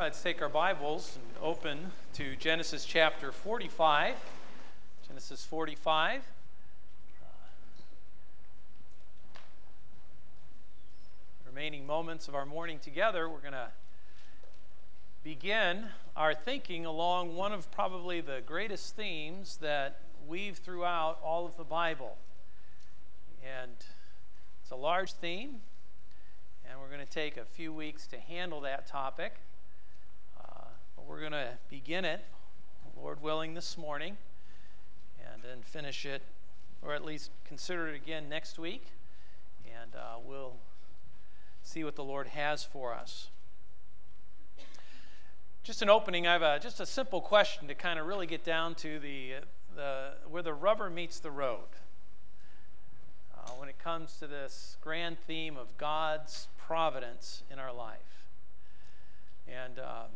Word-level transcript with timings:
let's 0.00 0.22
take 0.22 0.40
our 0.40 0.48
Bibles 0.48 1.18
and 1.18 1.44
open 1.44 1.92
to 2.14 2.34
Genesis 2.36 2.86
chapter 2.86 3.30
45. 3.30 4.14
Genesis 5.06 5.44
45. 5.44 6.22
Uh, 7.22 7.26
remaining 11.46 11.86
moments 11.86 12.28
of 12.28 12.34
our 12.34 12.46
morning 12.46 12.78
together, 12.78 13.28
we're 13.28 13.40
going 13.40 13.52
to 13.52 13.68
begin 15.22 15.84
our 16.16 16.32
thinking 16.32 16.86
along 16.86 17.36
one 17.36 17.52
of 17.52 17.70
probably 17.70 18.22
the 18.22 18.40
greatest 18.46 18.96
themes 18.96 19.58
that 19.60 20.00
weave 20.26 20.56
throughout 20.56 21.18
all 21.22 21.44
of 21.44 21.58
the 21.58 21.64
Bible. 21.64 22.16
And 23.44 23.72
it's 24.62 24.70
a 24.70 24.76
large 24.76 25.12
theme, 25.12 25.56
and 26.66 26.80
we're 26.80 26.88
going 26.88 27.06
to 27.06 27.12
take 27.12 27.36
a 27.36 27.44
few 27.44 27.70
weeks 27.70 28.06
to 28.06 28.18
handle 28.18 28.62
that 28.62 28.86
topic. 28.86 29.34
But 31.00 31.08
we're 31.08 31.20
going 31.20 31.32
to 31.32 31.48
begin 31.70 32.04
it, 32.04 32.22
Lord 32.94 33.22
willing, 33.22 33.54
this 33.54 33.78
morning, 33.78 34.18
and 35.32 35.42
then 35.42 35.62
finish 35.62 36.04
it, 36.04 36.20
or 36.82 36.92
at 36.92 37.04
least 37.04 37.30
consider 37.46 37.88
it 37.88 37.94
again 37.94 38.28
next 38.28 38.58
week, 38.58 38.84
and 39.64 39.94
uh, 39.94 40.18
we'll 40.22 40.56
see 41.62 41.84
what 41.84 41.96
the 41.96 42.04
Lord 42.04 42.26
has 42.28 42.64
for 42.64 42.92
us. 42.92 43.28
Just 45.62 45.80
an 45.80 45.88
opening, 45.88 46.26
I 46.26 46.32
have 46.34 46.42
a, 46.42 46.58
just 46.58 46.80
a 46.80 46.86
simple 46.86 47.22
question 47.22 47.66
to 47.68 47.74
kind 47.74 47.98
of 47.98 48.06
really 48.06 48.26
get 48.26 48.44
down 48.44 48.74
to 48.76 48.98
the, 48.98 49.36
the, 49.74 50.10
where 50.28 50.42
the 50.42 50.52
rubber 50.52 50.90
meets 50.90 51.18
the 51.18 51.30
road. 51.30 51.60
Uh, 53.34 53.52
when 53.52 53.70
it 53.70 53.78
comes 53.78 54.16
to 54.18 54.26
this 54.26 54.76
grand 54.82 55.18
theme 55.20 55.56
of 55.56 55.78
God's 55.78 56.48
providence 56.58 57.42
in 57.50 57.58
our 57.58 57.72
life. 57.72 58.26
And 59.48 59.78
um, 59.78 60.10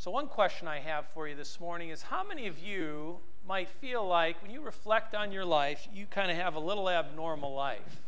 so, 0.00 0.10
one 0.10 0.28
question 0.28 0.66
I 0.66 0.78
have 0.78 1.04
for 1.08 1.28
you 1.28 1.36
this 1.36 1.60
morning 1.60 1.90
is 1.90 2.00
how 2.00 2.24
many 2.24 2.46
of 2.46 2.58
you 2.58 3.18
might 3.46 3.68
feel 3.68 4.02
like 4.08 4.40
when 4.40 4.50
you 4.50 4.62
reflect 4.62 5.14
on 5.14 5.30
your 5.30 5.44
life, 5.44 5.86
you 5.92 6.06
kind 6.06 6.30
of 6.30 6.38
have 6.38 6.54
a 6.54 6.58
little 6.58 6.88
abnormal 6.88 7.52
life? 7.52 8.00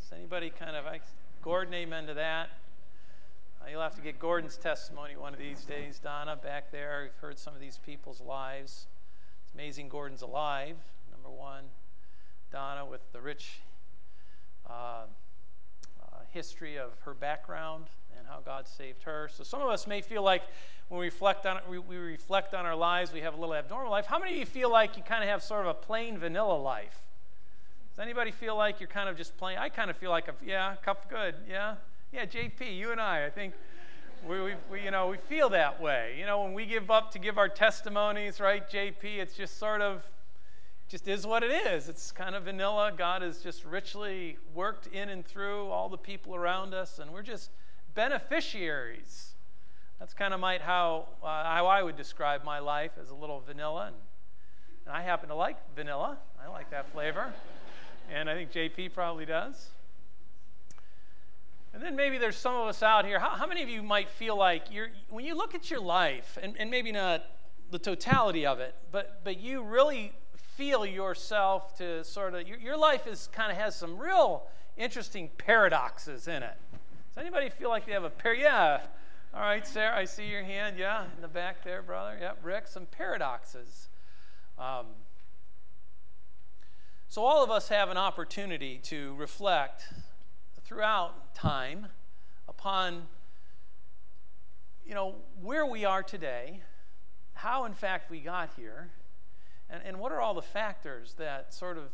Does 0.00 0.18
anybody 0.18 0.50
kind 0.50 0.74
of, 0.74 0.84
I, 0.84 0.98
Gordon, 1.40 1.74
amen 1.74 2.08
to 2.08 2.14
that? 2.14 2.48
Uh, 3.62 3.70
you'll 3.70 3.82
have 3.82 3.94
to 3.94 4.00
get 4.00 4.18
Gordon's 4.18 4.56
testimony 4.56 5.16
one 5.16 5.32
of 5.32 5.38
these 5.38 5.62
days, 5.62 6.00
Donna, 6.00 6.34
back 6.34 6.72
there. 6.72 7.02
We've 7.04 7.20
heard 7.20 7.38
some 7.38 7.54
of 7.54 7.60
these 7.60 7.78
people's 7.86 8.20
lives. 8.20 8.88
It's 9.44 9.54
amazing 9.54 9.90
Gordon's 9.90 10.22
alive, 10.22 10.74
number 11.12 11.30
one. 11.30 11.66
Donna 12.50 12.84
with 12.84 13.12
the 13.12 13.20
rich 13.20 13.60
uh, 14.68 15.04
history 16.32 16.76
of 16.76 16.90
her 17.04 17.14
background 17.14 17.86
and 18.16 18.26
how 18.26 18.40
God 18.44 18.66
saved 18.66 19.02
her. 19.04 19.28
So 19.32 19.44
some 19.44 19.60
of 19.60 19.68
us 19.68 19.86
may 19.86 20.00
feel 20.00 20.22
like 20.22 20.42
when 20.88 21.00
we 21.00 21.06
reflect 21.06 21.46
on 21.46 21.58
we, 21.68 21.78
we 21.78 21.96
reflect 21.96 22.54
on 22.54 22.66
our 22.66 22.76
lives, 22.76 23.12
we 23.12 23.20
have 23.20 23.34
a 23.34 23.36
little 23.36 23.54
abnormal 23.54 23.90
life. 23.90 24.06
How 24.06 24.18
many 24.18 24.32
of 24.32 24.38
you 24.38 24.46
feel 24.46 24.70
like 24.70 24.96
you 24.96 25.02
kind 25.02 25.22
of 25.22 25.28
have 25.28 25.42
sort 25.42 25.62
of 25.62 25.68
a 25.68 25.74
plain 25.74 26.18
vanilla 26.18 26.56
life? 26.56 26.98
Does 27.90 28.02
anybody 28.02 28.30
feel 28.30 28.56
like 28.56 28.80
you're 28.80 28.88
kind 28.88 29.08
of 29.08 29.16
just 29.16 29.36
plain? 29.36 29.58
I 29.58 29.68
kind 29.68 29.90
of 29.90 29.96
feel 29.96 30.10
like 30.10 30.28
a 30.28 30.34
yeah, 30.44 30.76
cup 30.84 31.10
good, 31.10 31.34
yeah, 31.48 31.74
yeah. 32.12 32.26
JP, 32.26 32.76
you 32.76 32.92
and 32.92 33.00
I, 33.00 33.26
I 33.26 33.30
think 33.30 33.54
we, 34.26 34.40
we, 34.40 34.54
we, 34.70 34.82
you 34.82 34.90
know 34.90 35.08
we 35.08 35.16
feel 35.16 35.48
that 35.50 35.80
way. 35.80 36.16
You 36.18 36.24
know 36.24 36.42
when 36.42 36.54
we 36.54 36.64
give 36.64 36.90
up 36.90 37.10
to 37.12 37.18
give 37.18 37.38
our 37.38 37.48
testimonies, 37.48 38.40
right? 38.40 38.68
JP, 38.70 39.02
it's 39.02 39.34
just 39.34 39.58
sort 39.58 39.80
of 39.80 40.04
just 40.88 41.06
is 41.06 41.26
what 41.26 41.42
it 41.42 41.50
is. 41.50 41.88
It's 41.88 42.10
kind 42.10 42.34
of 42.34 42.44
vanilla. 42.44 42.92
God 42.96 43.20
has 43.20 43.40
just 43.42 43.64
richly 43.64 44.38
worked 44.54 44.86
in 44.86 45.10
and 45.10 45.24
through 45.24 45.68
all 45.68 45.90
the 45.90 45.98
people 45.98 46.34
around 46.34 46.72
us, 46.72 46.98
and 46.98 47.12
we're 47.12 47.22
just 47.22 47.50
beneficiaries. 47.94 49.34
That's 49.98 50.14
kind 50.14 50.32
of 50.32 50.40
might 50.40 50.62
how, 50.62 51.08
uh, 51.22 51.44
how 51.44 51.66
I 51.66 51.82
would 51.82 51.96
describe 51.96 52.42
my 52.42 52.58
life 52.58 52.92
as 53.00 53.10
a 53.10 53.14
little 53.14 53.40
vanilla. 53.40 53.88
And, 53.88 53.96
and 54.86 54.96
I 54.96 55.02
happen 55.02 55.28
to 55.28 55.34
like 55.34 55.56
vanilla. 55.76 56.16
I 56.42 56.48
like 56.48 56.70
that 56.70 56.90
flavor. 56.90 57.34
and 58.10 58.30
I 58.30 58.34
think 58.34 58.52
JP 58.52 58.94
probably 58.94 59.26
does. 59.26 59.70
And 61.74 61.82
then 61.82 61.96
maybe 61.96 62.16
there's 62.16 62.36
some 62.36 62.54
of 62.54 62.66
us 62.66 62.82
out 62.82 63.04
here. 63.04 63.18
How, 63.18 63.30
how 63.30 63.46
many 63.46 63.62
of 63.62 63.68
you 63.68 63.82
might 63.82 64.08
feel 64.08 64.38
like 64.38 64.72
you're, 64.72 64.88
when 65.10 65.26
you 65.26 65.34
look 65.34 65.54
at 65.54 65.70
your 65.70 65.80
life, 65.80 66.38
and, 66.40 66.56
and 66.58 66.70
maybe 66.70 66.92
not 66.92 67.24
the 67.70 67.78
totality 67.78 68.46
of 68.46 68.58
it, 68.58 68.74
but, 68.90 69.20
but 69.22 69.38
you 69.38 69.62
really 69.62 70.12
feel 70.58 70.84
yourself 70.84 71.78
to 71.78 72.02
sort 72.02 72.34
of 72.34 72.48
your, 72.48 72.58
your 72.58 72.76
life 72.76 73.06
is 73.06 73.28
kind 73.30 73.52
of 73.52 73.56
has 73.56 73.76
some 73.76 73.96
real 73.96 74.42
interesting 74.76 75.30
paradoxes 75.38 76.26
in 76.26 76.42
it. 76.42 76.56
Does 76.72 77.20
anybody 77.20 77.48
feel 77.48 77.68
like 77.68 77.86
they 77.86 77.92
have 77.92 78.02
a 78.02 78.10
pair? 78.10 78.34
Yeah. 78.34 78.80
All 79.32 79.40
right, 79.40 79.64
Sarah, 79.64 79.96
I 79.96 80.04
see 80.04 80.26
your 80.26 80.42
hand. 80.42 80.76
Yeah, 80.76 81.04
in 81.14 81.22
the 81.22 81.28
back 81.28 81.62
there, 81.62 81.80
brother. 81.80 82.18
Yep, 82.20 82.38
Rick, 82.42 82.66
some 82.66 82.86
paradoxes. 82.86 83.88
Um, 84.58 84.86
so, 87.08 87.24
all 87.24 87.44
of 87.44 87.52
us 87.52 87.68
have 87.68 87.88
an 87.88 87.96
opportunity 87.96 88.80
to 88.84 89.14
reflect 89.14 89.84
throughout 90.64 91.36
time 91.36 91.86
upon, 92.48 93.06
you 94.84 94.94
know, 94.94 95.14
where 95.40 95.64
we 95.64 95.84
are 95.84 96.02
today, 96.02 96.62
how, 97.34 97.64
in 97.64 97.74
fact, 97.74 98.10
we 98.10 98.18
got 98.18 98.50
here, 98.56 98.90
and, 99.70 99.82
and 99.84 99.98
what 99.98 100.12
are 100.12 100.20
all 100.20 100.34
the 100.34 100.42
factors 100.42 101.14
that 101.18 101.52
sort 101.52 101.78
of 101.78 101.90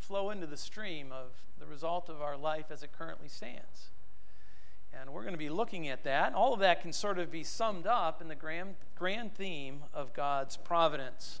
flow 0.00 0.30
into 0.30 0.46
the 0.46 0.56
stream 0.56 1.12
of 1.12 1.32
the 1.58 1.66
result 1.66 2.08
of 2.08 2.20
our 2.20 2.36
life 2.36 2.66
as 2.70 2.82
it 2.82 2.90
currently 2.92 3.28
stands? 3.28 3.90
And 4.92 5.12
we're 5.12 5.22
going 5.22 5.34
to 5.34 5.38
be 5.38 5.50
looking 5.50 5.88
at 5.88 6.04
that. 6.04 6.34
All 6.34 6.54
of 6.54 6.60
that 6.60 6.80
can 6.80 6.92
sort 6.92 7.18
of 7.18 7.30
be 7.30 7.44
summed 7.44 7.86
up 7.86 8.22
in 8.22 8.28
the 8.28 8.34
grand, 8.34 8.76
grand 8.94 9.34
theme 9.34 9.82
of 9.92 10.14
God's 10.14 10.56
providence. 10.56 11.40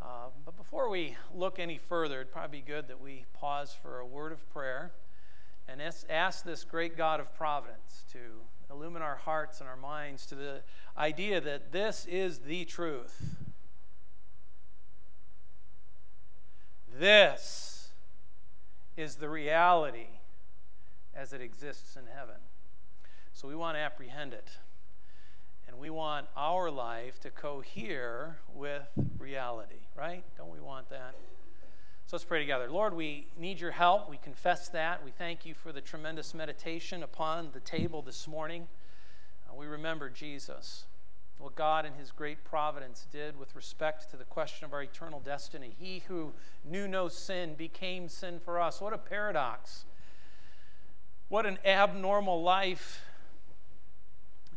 Uh, 0.00 0.28
but 0.44 0.56
before 0.56 0.88
we 0.88 1.16
look 1.34 1.58
any 1.58 1.78
further, 1.78 2.20
it'd 2.20 2.32
probably 2.32 2.60
be 2.60 2.66
good 2.66 2.88
that 2.88 3.00
we 3.00 3.24
pause 3.34 3.76
for 3.82 3.98
a 3.98 4.06
word 4.06 4.32
of 4.32 4.48
prayer 4.52 4.92
and 5.68 5.80
ask 6.10 6.44
this 6.44 6.64
great 6.64 6.96
God 6.96 7.20
of 7.20 7.34
providence 7.36 8.04
to 8.12 8.18
illumine 8.70 9.02
our 9.02 9.16
hearts 9.16 9.60
and 9.60 9.68
our 9.68 9.76
minds 9.76 10.26
to 10.26 10.34
the 10.34 10.62
idea 10.96 11.40
that 11.40 11.72
this 11.72 12.06
is 12.06 12.38
the 12.38 12.64
truth 12.64 13.36
This 16.98 17.88
is 18.96 19.16
the 19.16 19.28
reality 19.28 20.08
as 21.14 21.32
it 21.32 21.40
exists 21.40 21.96
in 21.96 22.02
heaven. 22.14 22.36
So 23.32 23.48
we 23.48 23.54
want 23.54 23.76
to 23.76 23.80
apprehend 23.80 24.32
it. 24.32 24.48
And 25.66 25.78
we 25.78 25.90
want 25.90 26.26
our 26.36 26.70
life 26.70 27.18
to 27.20 27.30
cohere 27.30 28.38
with 28.54 28.82
reality, 29.18 29.86
right? 29.96 30.22
Don't 30.36 30.52
we 30.52 30.60
want 30.60 30.90
that? 30.90 31.14
So 32.06 32.16
let's 32.16 32.24
pray 32.24 32.40
together. 32.40 32.70
Lord, 32.70 32.94
we 32.94 33.28
need 33.38 33.58
your 33.58 33.70
help. 33.70 34.10
We 34.10 34.18
confess 34.18 34.68
that. 34.68 35.02
We 35.02 35.12
thank 35.12 35.46
you 35.46 35.54
for 35.54 35.72
the 35.72 35.80
tremendous 35.80 36.34
meditation 36.34 37.02
upon 37.02 37.50
the 37.54 37.60
table 37.60 38.02
this 38.02 38.28
morning. 38.28 38.68
Uh, 39.48 39.54
we 39.54 39.66
remember 39.66 40.10
Jesus 40.10 40.84
what 41.42 41.56
God 41.56 41.84
in 41.84 41.94
His 41.94 42.10
great 42.10 42.44
providence 42.44 43.06
did 43.10 43.38
with 43.38 43.54
respect 43.56 44.10
to 44.10 44.16
the 44.16 44.24
question 44.24 44.64
of 44.64 44.72
our 44.72 44.82
eternal 44.82 45.20
destiny. 45.20 45.74
He 45.78 46.02
who 46.06 46.32
knew 46.64 46.86
no 46.86 47.08
sin 47.08 47.54
became 47.54 48.08
sin 48.08 48.38
for 48.38 48.60
us. 48.60 48.80
What 48.80 48.92
a 48.92 48.98
paradox. 48.98 49.84
What 51.28 51.46
an 51.46 51.58
abnormal 51.64 52.42
life. 52.42 53.04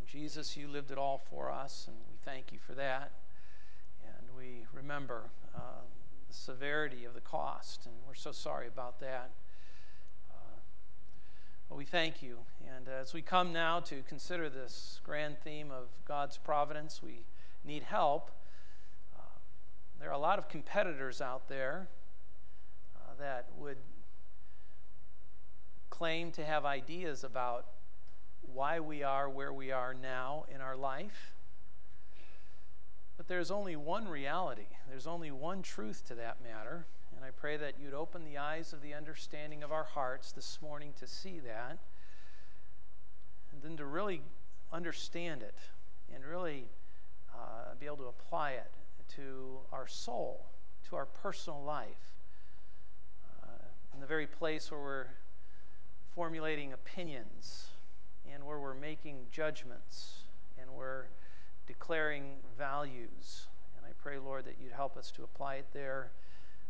Jesus, 0.05 0.55
you 0.55 0.67
lived 0.67 0.91
it 0.91 0.97
all 0.97 1.21
for 1.29 1.51
us, 1.51 1.85
and 1.87 1.97
we 2.09 2.17
thank 2.23 2.53
you 2.53 2.59
for 2.59 2.73
that. 2.73 3.11
And 4.05 4.27
we 4.37 4.65
remember 4.73 5.23
uh, 5.55 5.59
the 6.27 6.33
severity 6.33 7.05
of 7.05 7.13
the 7.13 7.21
cost, 7.21 7.85
and 7.85 7.95
we're 8.07 8.13
so 8.13 8.31
sorry 8.31 8.67
about 8.67 8.99
that. 8.99 9.31
Well, 11.69 11.77
we 11.77 11.85
thank 11.85 12.21
you. 12.21 12.37
And 12.75 12.87
as 12.87 13.13
we 13.13 13.21
come 13.21 13.51
now 13.51 13.79
to 13.81 14.03
consider 14.07 14.49
this 14.49 14.99
grand 15.03 15.39
theme 15.43 15.71
of 15.71 15.87
God's 16.07 16.37
providence, 16.37 17.01
we 17.01 17.25
need 17.63 17.83
help. 17.83 18.29
Uh, 19.17 19.21
there 19.99 20.09
are 20.09 20.13
a 20.13 20.19
lot 20.19 20.37
of 20.37 20.47
competitors 20.47 21.21
out 21.21 21.49
there 21.49 21.87
uh, 22.95 23.13
that 23.19 23.47
would 23.57 23.77
claim 25.89 26.31
to 26.33 26.45
have 26.45 26.65
ideas 26.65 27.23
about 27.23 27.65
why 28.41 28.79
we 28.79 29.01
are 29.01 29.27
where 29.27 29.51
we 29.51 29.71
are 29.71 29.93
now 29.93 30.45
in 30.53 30.61
our 30.61 30.75
life. 30.75 31.33
But 33.17 33.27
there's 33.27 33.49
only 33.49 33.75
one 33.75 34.07
reality, 34.07 34.67
there's 34.87 35.07
only 35.07 35.31
one 35.31 35.63
truth 35.63 36.03
to 36.09 36.15
that 36.15 36.43
matter, 36.43 36.85
I 37.25 37.31
pray 37.31 37.57
that 37.57 37.79
you'd 37.81 37.95
open 37.95 38.23
the 38.23 38.37
eyes 38.37 38.71
of 38.71 38.83
the 38.83 38.93
understanding 38.93 39.63
of 39.63 39.71
our 39.71 39.83
hearts 39.83 40.31
this 40.31 40.59
morning 40.61 40.93
to 40.99 41.07
see 41.07 41.39
that, 41.39 41.79
and 43.51 43.63
then 43.63 43.77
to 43.77 43.85
really 43.85 44.21
understand 44.71 45.41
it 45.41 45.55
and 46.13 46.23
really 46.23 46.65
uh, 47.33 47.73
be 47.79 47.87
able 47.87 47.97
to 47.97 48.05
apply 48.05 48.51
it 48.51 48.69
to 49.15 49.57
our 49.71 49.87
soul, 49.87 50.45
to 50.87 50.95
our 50.95 51.07
personal 51.07 51.63
life, 51.63 52.13
uh, 53.41 53.65
in 53.95 54.01
the 54.01 54.05
very 54.05 54.27
place 54.27 54.69
where 54.69 54.79
we're 54.79 55.07
formulating 56.13 56.73
opinions 56.73 57.69
and 58.31 58.45
where 58.45 58.59
we're 58.59 58.75
making 58.75 59.25
judgments 59.31 60.25
and 60.61 60.69
we're 60.69 61.05
declaring 61.65 62.35
values. 62.55 63.47
And 63.77 63.83
I 63.83 63.93
pray, 63.97 64.19
Lord, 64.19 64.45
that 64.45 64.57
you'd 64.61 64.73
help 64.73 64.95
us 64.95 65.09
to 65.15 65.23
apply 65.23 65.55
it 65.55 65.65
there 65.73 66.11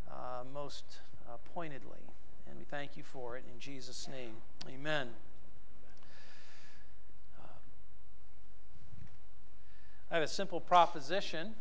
uh, 0.10 0.44
most 0.54 1.00
uh, 1.28 1.38
pointedly. 1.54 2.00
And 2.48 2.58
we 2.58 2.66
thank 2.66 2.96
you 2.96 3.04
for 3.04 3.38
it 3.38 3.44
in 3.52 3.60
Jesus' 3.60 4.08
name. 4.08 4.34
Amen. 4.70 5.10
Uh, 7.40 7.48
I 10.12 10.16
have 10.16 10.24
a 10.24 10.28
simple 10.28 10.62
proposition, 10.62 11.56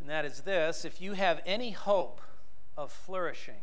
and 0.00 0.08
that 0.08 0.24
is 0.24 0.40
this 0.40 0.84
if 0.84 1.00
you 1.00 1.12
have 1.12 1.40
any 1.44 1.72
hope 1.72 2.20
of 2.76 2.92
flourishing, 2.92 3.60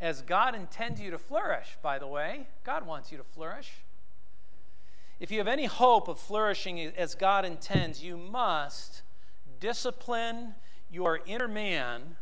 as 0.00 0.22
God 0.22 0.54
intends 0.54 1.00
you 1.00 1.10
to 1.10 1.18
flourish, 1.18 1.76
by 1.82 1.98
the 1.98 2.06
way, 2.06 2.46
God 2.64 2.86
wants 2.86 3.10
you 3.10 3.18
to 3.18 3.24
flourish. 3.24 3.72
If 5.18 5.30
you 5.30 5.38
have 5.38 5.48
any 5.48 5.64
hope 5.64 6.08
of 6.08 6.18
flourishing 6.18 6.78
as 6.78 7.14
God 7.14 7.46
intends, 7.46 8.02
you 8.02 8.18
must 8.18 9.02
discipline 9.58 10.54
your 10.90 11.20
inner 11.26 11.48
man, 11.48 12.16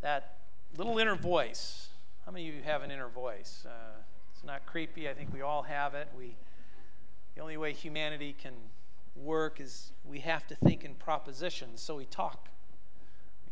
that 0.00 0.38
little 0.76 0.98
inner 0.98 1.16
voice. 1.16 1.88
How 2.24 2.32
many 2.32 2.48
of 2.48 2.54
you 2.54 2.62
have 2.62 2.82
an 2.82 2.90
inner 2.90 3.08
voice? 3.08 3.64
Uh, 3.66 4.00
it's 4.34 4.44
not 4.44 4.64
creepy. 4.66 5.08
I 5.08 5.14
think 5.14 5.32
we 5.32 5.40
all 5.42 5.62
have 5.62 5.94
it. 5.94 6.08
We, 6.16 6.36
the 7.34 7.42
only 7.42 7.56
way 7.56 7.72
humanity 7.72 8.34
can 8.40 8.54
work 9.14 9.60
is 9.60 9.92
we 10.04 10.20
have 10.20 10.46
to 10.48 10.54
think 10.54 10.84
in 10.84 10.94
propositions, 10.94 11.80
so 11.80 11.96
we 11.96 12.06
talk. 12.06 12.48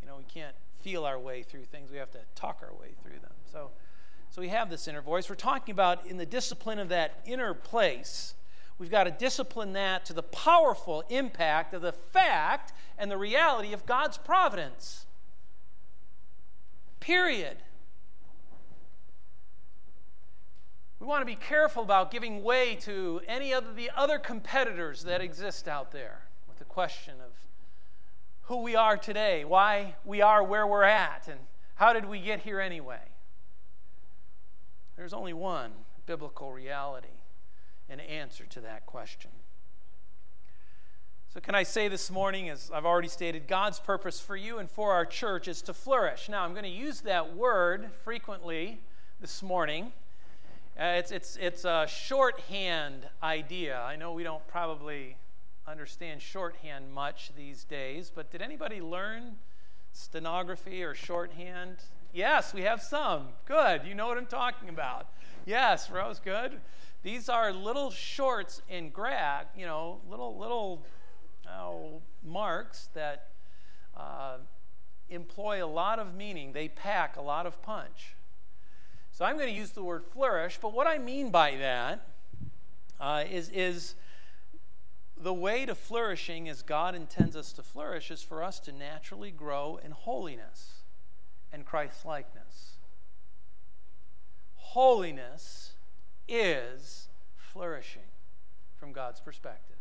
You 0.01 0.09
know, 0.09 0.17
we 0.17 0.25
can't 0.25 0.55
feel 0.81 1.05
our 1.05 1.19
way 1.19 1.43
through 1.43 1.65
things. 1.65 1.91
We 1.91 1.99
have 1.99 2.11
to 2.13 2.21
talk 2.35 2.63
our 2.63 2.75
way 2.75 2.95
through 3.03 3.21
them. 3.21 3.33
So, 3.53 3.71
so 4.31 4.41
we 4.41 4.49
have 4.49 4.71
this 4.71 4.89
inner 4.89 5.03
voice. 5.03 5.29
We're 5.29 5.35
talking 5.35 5.73
about 5.73 6.07
in 6.07 6.17
the 6.17 6.27
discipline 6.27 6.79
of 6.79 6.89
that 6.89 7.21
inner 7.27 7.55
place. 7.55 8.35
We've 8.81 8.91
got 8.91 9.05
to 9.05 9.11
discipline 9.11 9.75
that 9.75 10.07
to 10.07 10.15
the 10.15 10.23
powerful 10.23 11.05
impact 11.11 11.75
of 11.75 11.83
the 11.83 11.93
fact 11.93 12.73
and 12.97 13.11
the 13.11 13.19
reality 13.19 13.75
of 13.75 13.85
God's 13.85 14.17
providence. 14.17 15.05
Period. 16.99 17.59
We 20.99 21.07
want 21.07 21.21
to 21.21 21.27
be 21.27 21.35
careful 21.35 21.83
about 21.83 22.11
giving 22.11 22.43
way 22.43 22.75
to 22.77 23.21
any 23.29 23.53
of 23.53 23.77
the 23.77 23.91
other 23.95 24.19
competitors 24.19 25.05
that 25.05 25.21
exist 25.21 25.69
out 25.69 25.93
there 25.93 26.23
with 26.49 26.59
the 26.59 26.65
question 26.65 27.17
of 27.21 27.33
who 28.45 28.63
we 28.63 28.77
are 28.77 28.97
today, 28.97 29.45
why 29.45 29.97
we 30.07 30.23
are 30.23 30.43
where 30.43 30.67
we're 30.67 30.85
at, 30.85 31.29
and 31.29 31.41
how 31.75 31.93
did 31.93 32.07
we 32.07 32.19
get 32.19 32.41
here 32.41 32.61
anyway? 32.61 33.03
There's 34.97 35.13
only 35.13 35.35
one 35.35 35.73
biblical 36.07 36.51
reality 36.51 37.20
and 37.91 38.01
answer 38.01 38.45
to 38.47 38.61
that 38.61 38.87
question. 38.87 39.31
So, 41.33 41.41
can 41.41 41.55
I 41.55 41.63
say 41.63 41.89
this 41.89 42.11
morning, 42.11 42.49
as 42.49 42.71
I've 42.75 42.87
already 42.87 43.09
stated, 43.09 43.47
God's 43.47 43.79
purpose 43.79 44.19
for 44.19 44.37
you 44.37 44.59
and 44.59 44.69
for 44.69 44.93
our 44.93 45.05
church 45.05 45.47
is 45.47 45.63
to 45.63 45.75
flourish. 45.75 46.29
Now, 46.29 46.45
I'm 46.45 46.53
going 46.53 46.65
to 46.65 46.69
use 46.69 47.03
that 47.03 47.37
word 47.37 47.91
frequently 48.03 48.81
this 49.21 49.43
morning. 49.43 49.93
Uh, 50.79 50.97
it's, 50.97 51.13
it's, 51.13 51.37
it's 51.37 51.65
a 51.65 51.87
shorthand 51.89 53.07
idea. 53.23 53.81
I 53.81 53.95
know 53.97 54.13
we 54.13 54.25
don't 54.25 54.45
probably 54.49 55.17
understand 55.69 56.21
shorthand 56.21 56.93
much 56.93 57.31
these 57.37 57.63
days, 57.65 58.11
but 58.13 58.33
did 58.33 58.43
anybody 58.43 58.81
learn 58.81 59.37
stenography 59.93 60.83
or 60.83 60.95
shorthand? 60.95 61.77
Yes, 62.13 62.53
we 62.53 62.63
have 62.63 62.83
some. 62.83 63.29
Good. 63.47 63.83
You 63.85 63.95
know 63.95 64.09
what 64.09 64.19
I'm 64.19 64.27
talking 64.27 64.69
about. 64.69 65.07
Yes, 65.47 65.91
Rose, 65.91 66.19
good. 66.19 66.61
These 67.03 67.29
are 67.29 67.53
little 67.53 67.91
shorts 67.91 68.61
in 68.69 68.91
grad, 68.91 69.47
you 69.57 69.65
know, 69.65 70.01
little 70.09 70.37
little 70.37 70.85
oh, 71.49 72.03
marks 72.23 72.89
that 72.95 73.29
uh, 73.97 74.37
employ 75.09 75.65
a 75.65 75.67
lot 75.67 75.99
of 75.99 76.15
meaning. 76.15 76.53
They 76.53 76.69
pack 76.69 77.17
a 77.17 77.23
lot 77.23 77.47
of 77.47 77.61
punch. 77.63 78.15
So 79.13 79.25
I'm 79.25 79.37
going 79.37 79.49
to 79.49 79.55
use 79.55 79.71
the 79.71 79.83
word 79.83 80.05
flourish, 80.05 80.59
but 80.61 80.73
what 80.73 80.87
I 80.87 80.99
mean 80.99 81.31
by 81.31 81.57
that 81.57 82.07
uh, 83.01 83.25
is 83.31 83.49
is 83.49 83.95
the 85.17 85.35
way 85.35 85.67
to 85.67 85.75
flourishing 85.75 86.49
as 86.49 86.63
God 86.63 86.95
intends 86.95 87.37
us 87.37 87.53
to 87.53 87.63
flourish 87.63 88.11
is 88.11 88.23
for 88.23 88.43
us 88.43 88.59
to 88.61 88.73
naturally 88.73 89.31
grow 89.31 89.79
in 89.85 89.91
holiness 89.91 90.81
and 91.53 91.67
Christ 91.67 92.07
likeness. 92.07 92.77
Holiness 94.55 95.70
is 96.31 97.09
flourishing 97.37 98.09
from 98.79 98.93
God's 98.93 99.21
perspective. 99.21 99.77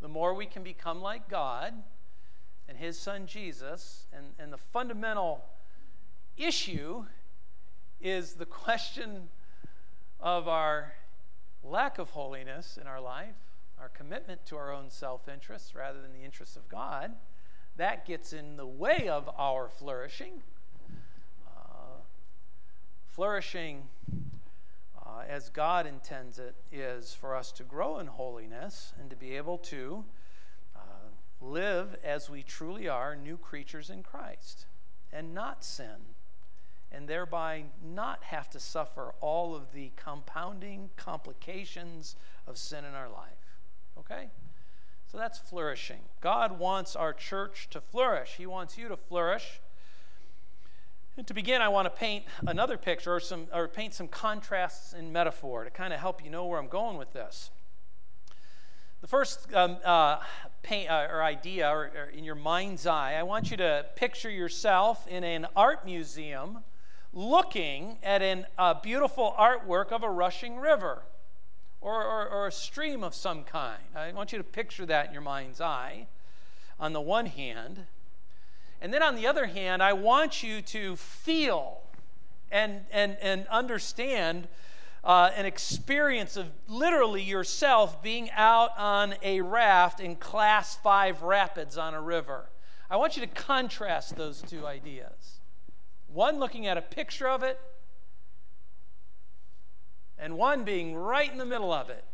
The 0.00 0.08
more 0.08 0.32
we 0.32 0.46
can 0.46 0.62
become 0.62 1.02
like 1.02 1.28
God 1.28 1.74
and 2.68 2.78
His 2.78 2.98
Son 2.98 3.26
Jesus, 3.26 4.06
and, 4.12 4.26
and 4.38 4.52
the 4.52 4.58
fundamental 4.58 5.44
issue 6.36 7.04
is 8.00 8.34
the 8.34 8.46
question 8.46 9.28
of 10.20 10.48
our 10.48 10.94
lack 11.64 11.98
of 11.98 12.10
holiness 12.10 12.78
in 12.80 12.86
our 12.86 13.00
life 13.00 13.34
our 13.80 13.88
commitment 13.90 14.44
to 14.46 14.56
our 14.56 14.72
own 14.72 14.90
self 14.90 15.28
interests 15.28 15.74
rather 15.74 16.00
than 16.00 16.12
the 16.12 16.24
interests 16.24 16.56
of 16.56 16.68
God, 16.68 17.12
that 17.76 18.06
gets 18.06 18.32
in 18.32 18.56
the 18.56 18.66
way 18.66 19.08
of 19.08 19.28
our 19.38 19.68
flourishing. 19.68 20.42
Uh, 21.46 22.00
flourishing, 23.06 23.84
uh, 25.18 25.22
as 25.28 25.48
God 25.48 25.86
intends 25.86 26.38
it, 26.38 26.54
is 26.70 27.14
for 27.14 27.34
us 27.34 27.50
to 27.52 27.62
grow 27.64 27.98
in 27.98 28.06
holiness 28.06 28.92
and 29.00 29.10
to 29.10 29.16
be 29.16 29.36
able 29.36 29.58
to 29.58 30.04
uh, 30.76 30.80
live 31.40 31.96
as 32.04 32.30
we 32.30 32.42
truly 32.42 32.88
are 32.88 33.16
new 33.16 33.36
creatures 33.36 33.90
in 33.90 34.02
Christ 34.02 34.66
and 35.12 35.34
not 35.34 35.64
sin. 35.64 36.14
And 36.90 37.06
thereby 37.06 37.64
not 37.84 38.24
have 38.24 38.48
to 38.50 38.60
suffer 38.60 39.12
all 39.20 39.54
of 39.54 39.72
the 39.74 39.92
compounding 39.96 40.88
complications 40.96 42.16
of 42.46 42.56
sin 42.56 42.84
in 42.86 42.94
our 42.94 43.10
life. 43.10 43.58
Okay? 43.98 44.28
So 45.12 45.18
that's 45.18 45.38
flourishing. 45.38 46.00
God 46.22 46.58
wants 46.58 46.96
our 46.96 47.12
church 47.12 47.68
to 47.70 47.80
flourish, 47.80 48.36
He 48.38 48.46
wants 48.46 48.78
you 48.78 48.88
to 48.88 48.96
flourish. 48.96 49.60
And 51.18 51.26
to 51.26 51.34
begin, 51.34 51.60
I 51.60 51.68
want 51.68 51.86
to 51.86 51.90
paint 51.90 52.26
another 52.46 52.78
picture 52.78 53.12
or, 53.12 53.18
some, 53.18 53.48
or 53.52 53.66
paint 53.66 53.92
some 53.92 54.06
contrasts 54.06 54.92
in 54.92 55.12
metaphor 55.12 55.64
to 55.64 55.70
kind 55.70 55.92
of 55.92 55.98
help 55.98 56.22
you 56.22 56.30
know 56.30 56.46
where 56.46 56.60
I'm 56.60 56.68
going 56.68 56.96
with 56.96 57.12
this. 57.12 57.50
The 59.00 59.08
first 59.08 59.52
um, 59.52 59.78
uh, 59.84 60.20
paint, 60.62 60.88
uh, 60.88 61.08
or 61.10 61.24
idea, 61.24 61.68
or, 61.68 61.90
or 61.96 62.04
in 62.14 62.22
your 62.22 62.36
mind's 62.36 62.86
eye, 62.86 63.14
I 63.14 63.24
want 63.24 63.50
you 63.50 63.56
to 63.56 63.86
picture 63.96 64.30
yourself 64.30 65.08
in 65.08 65.24
an 65.24 65.48
art 65.56 65.84
museum 65.84 66.58
looking 67.12 67.98
at 68.04 68.22
a 68.22 68.46
uh, 68.56 68.74
beautiful 68.74 69.34
artwork 69.36 69.90
of 69.90 70.04
a 70.04 70.10
rushing 70.10 70.56
river 70.56 71.02
or, 71.80 72.00
or, 72.00 72.28
or 72.28 72.46
a 72.46 72.52
stream 72.52 73.02
of 73.02 73.12
some 73.12 73.42
kind. 73.42 73.82
I 73.96 74.12
want 74.12 74.30
you 74.30 74.38
to 74.38 74.44
picture 74.44 74.86
that 74.86 75.08
in 75.08 75.12
your 75.12 75.22
mind's 75.22 75.60
eye 75.60 76.06
on 76.78 76.92
the 76.92 77.00
one 77.00 77.26
hand. 77.26 77.86
And 78.80 78.92
then 78.92 79.02
on 79.02 79.16
the 79.16 79.26
other 79.26 79.46
hand, 79.46 79.82
I 79.82 79.92
want 79.92 80.42
you 80.42 80.62
to 80.62 80.96
feel 80.96 81.80
and, 82.50 82.82
and, 82.92 83.16
and 83.20 83.46
understand 83.48 84.48
uh, 85.04 85.30
an 85.36 85.46
experience 85.46 86.36
of 86.36 86.46
literally 86.68 87.22
yourself 87.22 88.02
being 88.02 88.30
out 88.32 88.70
on 88.76 89.14
a 89.22 89.40
raft 89.40 90.00
in 90.00 90.16
class 90.16 90.76
five 90.76 91.22
rapids 91.22 91.76
on 91.76 91.94
a 91.94 92.00
river. 92.00 92.48
I 92.90 92.96
want 92.96 93.16
you 93.16 93.22
to 93.26 93.28
contrast 93.28 94.16
those 94.16 94.42
two 94.42 94.66
ideas. 94.66 95.40
One 96.08 96.38
looking 96.38 96.66
at 96.66 96.76
a 96.76 96.82
picture 96.82 97.28
of 97.28 97.42
it, 97.42 97.60
and 100.18 100.36
one 100.36 100.64
being 100.64 100.96
right 100.96 101.30
in 101.30 101.38
the 101.38 101.44
middle 101.44 101.72
of 101.72 101.90
it. 101.90 102.04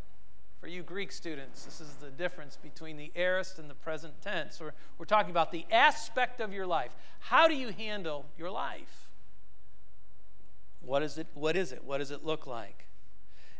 For 0.65 0.69
you 0.69 0.81
Greek 0.81 1.11
students, 1.11 1.63
this 1.63 1.79
is 1.79 1.93
the 2.01 2.09
difference 2.09 2.57
between 2.57 2.97
the 2.97 3.11
aorist 3.15 3.59
and 3.59 3.69
the 3.69 3.75
present 3.75 4.19
tense. 4.23 4.59
We're, 4.59 4.73
we're 4.97 5.05
talking 5.05 5.29
about 5.29 5.51
the 5.51 5.63
aspect 5.69 6.41
of 6.41 6.51
your 6.51 6.65
life. 6.65 6.89
How 7.19 7.47
do 7.47 7.53
you 7.53 7.69
handle 7.69 8.25
your 8.35 8.49
life? 8.49 9.11
What 10.81 11.03
is 11.03 11.19
it? 11.19 11.27
What 11.35 11.55
is 11.55 11.71
it? 11.71 11.83
What 11.83 11.99
does 11.99 12.09
it 12.09 12.25
look 12.25 12.47
like? 12.47 12.87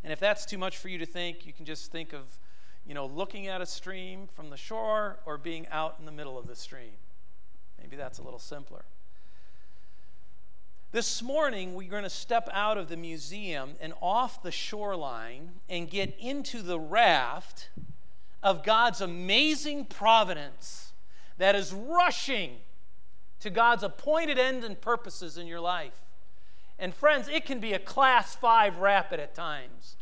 And 0.03 0.11
if 0.11 0.19
that's 0.19 0.47
too 0.47 0.57
much 0.57 0.77
for 0.77 0.89
you 0.89 0.97
to 0.97 1.05
think, 1.05 1.45
you 1.45 1.53
can 1.53 1.63
just 1.63 1.91
think 1.91 2.11
of, 2.11 2.39
you 2.87 2.95
know, 2.95 3.05
looking 3.05 3.45
at 3.45 3.61
a 3.61 3.67
stream 3.67 4.27
from 4.33 4.49
the 4.49 4.57
shore 4.57 5.19
or 5.27 5.37
being 5.37 5.67
out 5.67 5.97
in 5.99 6.07
the 6.07 6.11
middle 6.11 6.39
of 6.39 6.47
the 6.47 6.55
stream. 6.55 6.97
Maybe 7.79 7.97
that's 7.97 8.17
a 8.17 8.23
little 8.23 8.39
simpler. 8.39 8.83
This 10.95 11.21
morning, 11.21 11.73
we're 11.73 11.89
going 11.89 12.03
to 12.03 12.09
step 12.09 12.47
out 12.53 12.77
of 12.77 12.87
the 12.87 12.95
museum 12.95 13.73
and 13.81 13.91
off 14.01 14.41
the 14.41 14.49
shoreline 14.49 15.51
and 15.67 15.89
get 15.89 16.17
into 16.17 16.61
the 16.61 16.79
raft 16.79 17.67
of 18.41 18.63
God's 18.63 19.01
amazing 19.01 19.87
providence 19.87 20.93
that 21.37 21.53
is 21.53 21.73
rushing 21.73 22.59
to 23.41 23.49
God's 23.49 23.83
appointed 23.83 24.39
end 24.39 24.63
and 24.63 24.79
purposes 24.79 25.37
in 25.37 25.47
your 25.47 25.59
life. 25.59 26.01
And 26.79 26.95
friends, 26.95 27.27
it 27.27 27.43
can 27.43 27.59
be 27.59 27.73
a 27.73 27.79
class 27.79 28.33
five 28.33 28.77
rapid 28.77 29.19
at 29.19 29.35
times. 29.35 29.97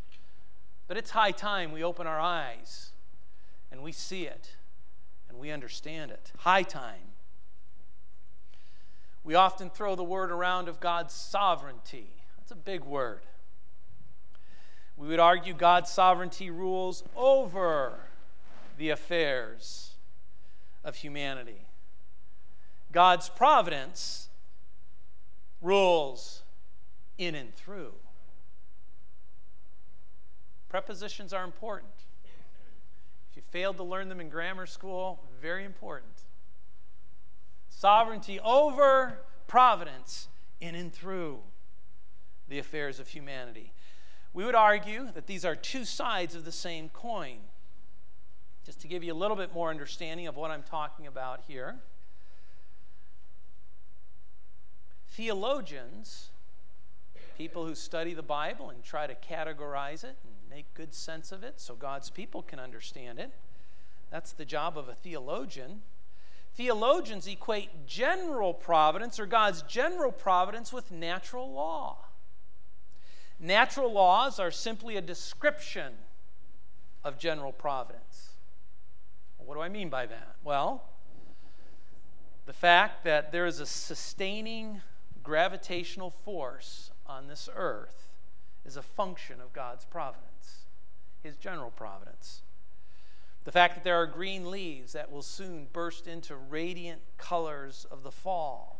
But 0.87 0.97
it's 0.97 1.09
high 1.09 1.31
time 1.31 1.71
we 1.71 1.83
open 1.83 2.05
our 2.05 2.19
eyes 2.19 2.91
and 3.71 3.81
we 3.81 3.93
see 3.93 4.27
it 4.27 4.57
and 5.27 5.39
we 5.39 5.49
understand 5.49 6.11
it. 6.11 6.31
High 6.37 6.61
time. 6.61 7.12
We 9.23 9.35
often 9.35 9.69
throw 9.69 9.95
the 9.95 10.03
word 10.03 10.31
around 10.31 10.67
of 10.67 10.79
God's 10.79 11.13
sovereignty. 11.13 12.09
That's 12.37 12.51
a 12.51 12.55
big 12.55 12.83
word. 12.83 13.21
We 14.97 15.07
would 15.07 15.19
argue 15.19 15.53
God's 15.53 15.89
sovereignty 15.89 16.51
rules 16.51 17.03
over 17.15 17.93
the 18.77 18.89
affairs 18.89 19.93
of 20.83 20.95
humanity. 20.95 21.65
God's 22.91 23.29
providence 23.29 24.29
rules 25.61 26.43
in 27.17 27.33
and 27.33 27.55
through. 27.55 27.93
Prepositions 30.69 31.33
are 31.33 31.43
important. 31.43 31.93
If 33.31 33.37
you 33.37 33.43
failed 33.51 33.77
to 33.77 33.83
learn 33.83 34.09
them 34.09 34.19
in 34.19 34.29
grammar 34.29 34.65
school, 34.65 35.23
very 35.41 35.65
important. 35.65 36.22
Sovereignty 37.83 38.39
over 38.39 39.19
providence 39.45 40.29
in 40.61 40.73
and 40.73 40.93
through 40.93 41.39
the 42.47 42.57
affairs 42.57 42.97
of 42.97 43.09
humanity. 43.09 43.73
We 44.31 44.45
would 44.45 44.55
argue 44.55 45.11
that 45.11 45.27
these 45.27 45.43
are 45.43 45.53
two 45.53 45.83
sides 45.83 46.33
of 46.33 46.45
the 46.45 46.51
same 46.53 46.87
coin. 46.87 47.39
Just 48.65 48.79
to 48.83 48.87
give 48.87 49.03
you 49.03 49.11
a 49.11 49.19
little 49.19 49.35
bit 49.35 49.53
more 49.53 49.69
understanding 49.69 50.27
of 50.27 50.37
what 50.37 50.49
I'm 50.49 50.63
talking 50.63 51.07
about 51.07 51.41
here. 51.45 51.75
Theologians, 55.09 56.29
people 57.37 57.65
who 57.65 57.75
study 57.75 58.13
the 58.13 58.23
Bible 58.23 58.69
and 58.69 58.81
try 58.81 59.07
to 59.07 59.13
categorize 59.15 60.05
it 60.05 60.15
and 60.23 60.49
make 60.49 60.73
good 60.73 60.93
sense 60.93 61.33
of 61.33 61.43
it 61.43 61.59
so 61.59 61.75
God's 61.75 62.09
people 62.09 62.43
can 62.43 62.59
understand 62.61 63.19
it, 63.19 63.33
that's 64.09 64.31
the 64.31 64.45
job 64.45 64.77
of 64.77 64.87
a 64.87 64.93
theologian. 64.93 65.81
Theologians 66.55 67.27
equate 67.27 67.87
general 67.87 68.53
providence 68.53 69.19
or 69.19 69.25
God's 69.25 69.63
general 69.63 70.11
providence 70.11 70.71
with 70.71 70.91
natural 70.91 71.51
law. 71.51 71.97
Natural 73.39 73.91
laws 73.91 74.39
are 74.39 74.51
simply 74.51 74.95
a 74.95 75.01
description 75.01 75.93
of 77.03 77.17
general 77.17 77.51
providence. 77.51 78.29
What 79.37 79.55
do 79.55 79.61
I 79.61 79.69
mean 79.69 79.89
by 79.89 80.05
that? 80.05 80.35
Well, 80.43 80.83
the 82.45 82.53
fact 82.53 83.03
that 83.03 83.31
there 83.31 83.45
is 83.45 83.59
a 83.59 83.65
sustaining 83.65 84.81
gravitational 85.23 86.11
force 86.23 86.91
on 87.05 87.27
this 87.27 87.49
earth 87.53 88.09
is 88.65 88.77
a 88.77 88.81
function 88.81 89.41
of 89.41 89.53
God's 89.53 89.85
providence, 89.85 90.65
His 91.21 91.35
general 91.35 91.71
providence. 91.71 92.43
The 93.43 93.51
fact 93.51 93.75
that 93.75 93.83
there 93.83 94.01
are 94.01 94.07
green 94.07 94.49
leaves 94.49 94.93
that 94.93 95.11
will 95.11 95.21
soon 95.21 95.67
burst 95.73 96.07
into 96.07 96.35
radiant 96.35 97.01
colors 97.17 97.85
of 97.91 98.03
the 98.03 98.11
fall. 98.11 98.79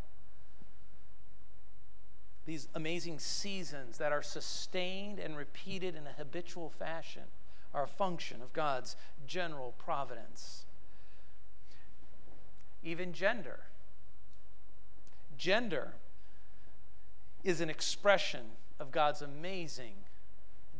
These 2.45 2.67
amazing 2.73 3.19
seasons 3.19 3.97
that 3.97 4.11
are 4.11 4.21
sustained 4.21 5.19
and 5.19 5.37
repeated 5.37 5.95
in 5.95 6.07
a 6.07 6.13
habitual 6.13 6.69
fashion 6.69 7.23
are 7.73 7.83
a 7.83 7.87
function 7.87 8.41
of 8.41 8.53
God's 8.53 8.95
general 9.25 9.73
providence. 9.77 10.65
Even 12.83 13.13
gender. 13.13 13.61
Gender 15.37 15.93
is 17.43 17.61
an 17.61 17.69
expression 17.69 18.51
of 18.79 18.91
God's 18.91 19.21
amazing 19.21 19.95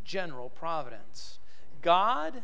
general 0.03 0.49
providence. 0.49 1.39
God, 1.81 2.43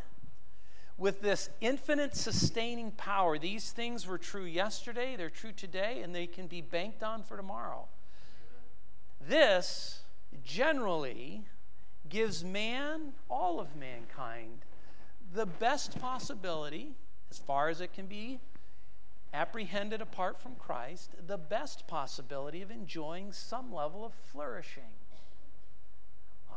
with 0.99 1.21
this 1.21 1.49
infinite 1.61 2.15
sustaining 2.15 2.91
power, 2.91 3.39
these 3.39 3.71
things 3.71 4.05
were 4.05 4.17
true 4.17 4.43
yesterday, 4.43 5.15
they're 5.15 5.29
true 5.29 5.53
today, 5.53 6.01
and 6.03 6.13
they 6.13 6.27
can 6.27 6.45
be 6.45 6.61
banked 6.61 7.01
on 7.01 7.23
for 7.23 7.37
tomorrow. 7.37 7.87
This 9.25 10.01
generally 10.43 11.45
gives 12.09 12.43
man, 12.43 13.13
all 13.29 13.61
of 13.61 13.75
mankind, 13.77 14.65
the 15.33 15.45
best 15.45 15.99
possibility, 15.99 16.95
as 17.31 17.37
far 17.37 17.69
as 17.69 17.79
it 17.79 17.93
can 17.93 18.07
be 18.07 18.39
apprehended 19.33 20.01
apart 20.01 20.41
from 20.41 20.55
Christ, 20.55 21.11
the 21.27 21.37
best 21.37 21.87
possibility 21.87 22.61
of 22.61 22.71
enjoying 22.71 23.31
some 23.31 23.73
level 23.73 24.03
of 24.03 24.13
flourishing. 24.31 24.83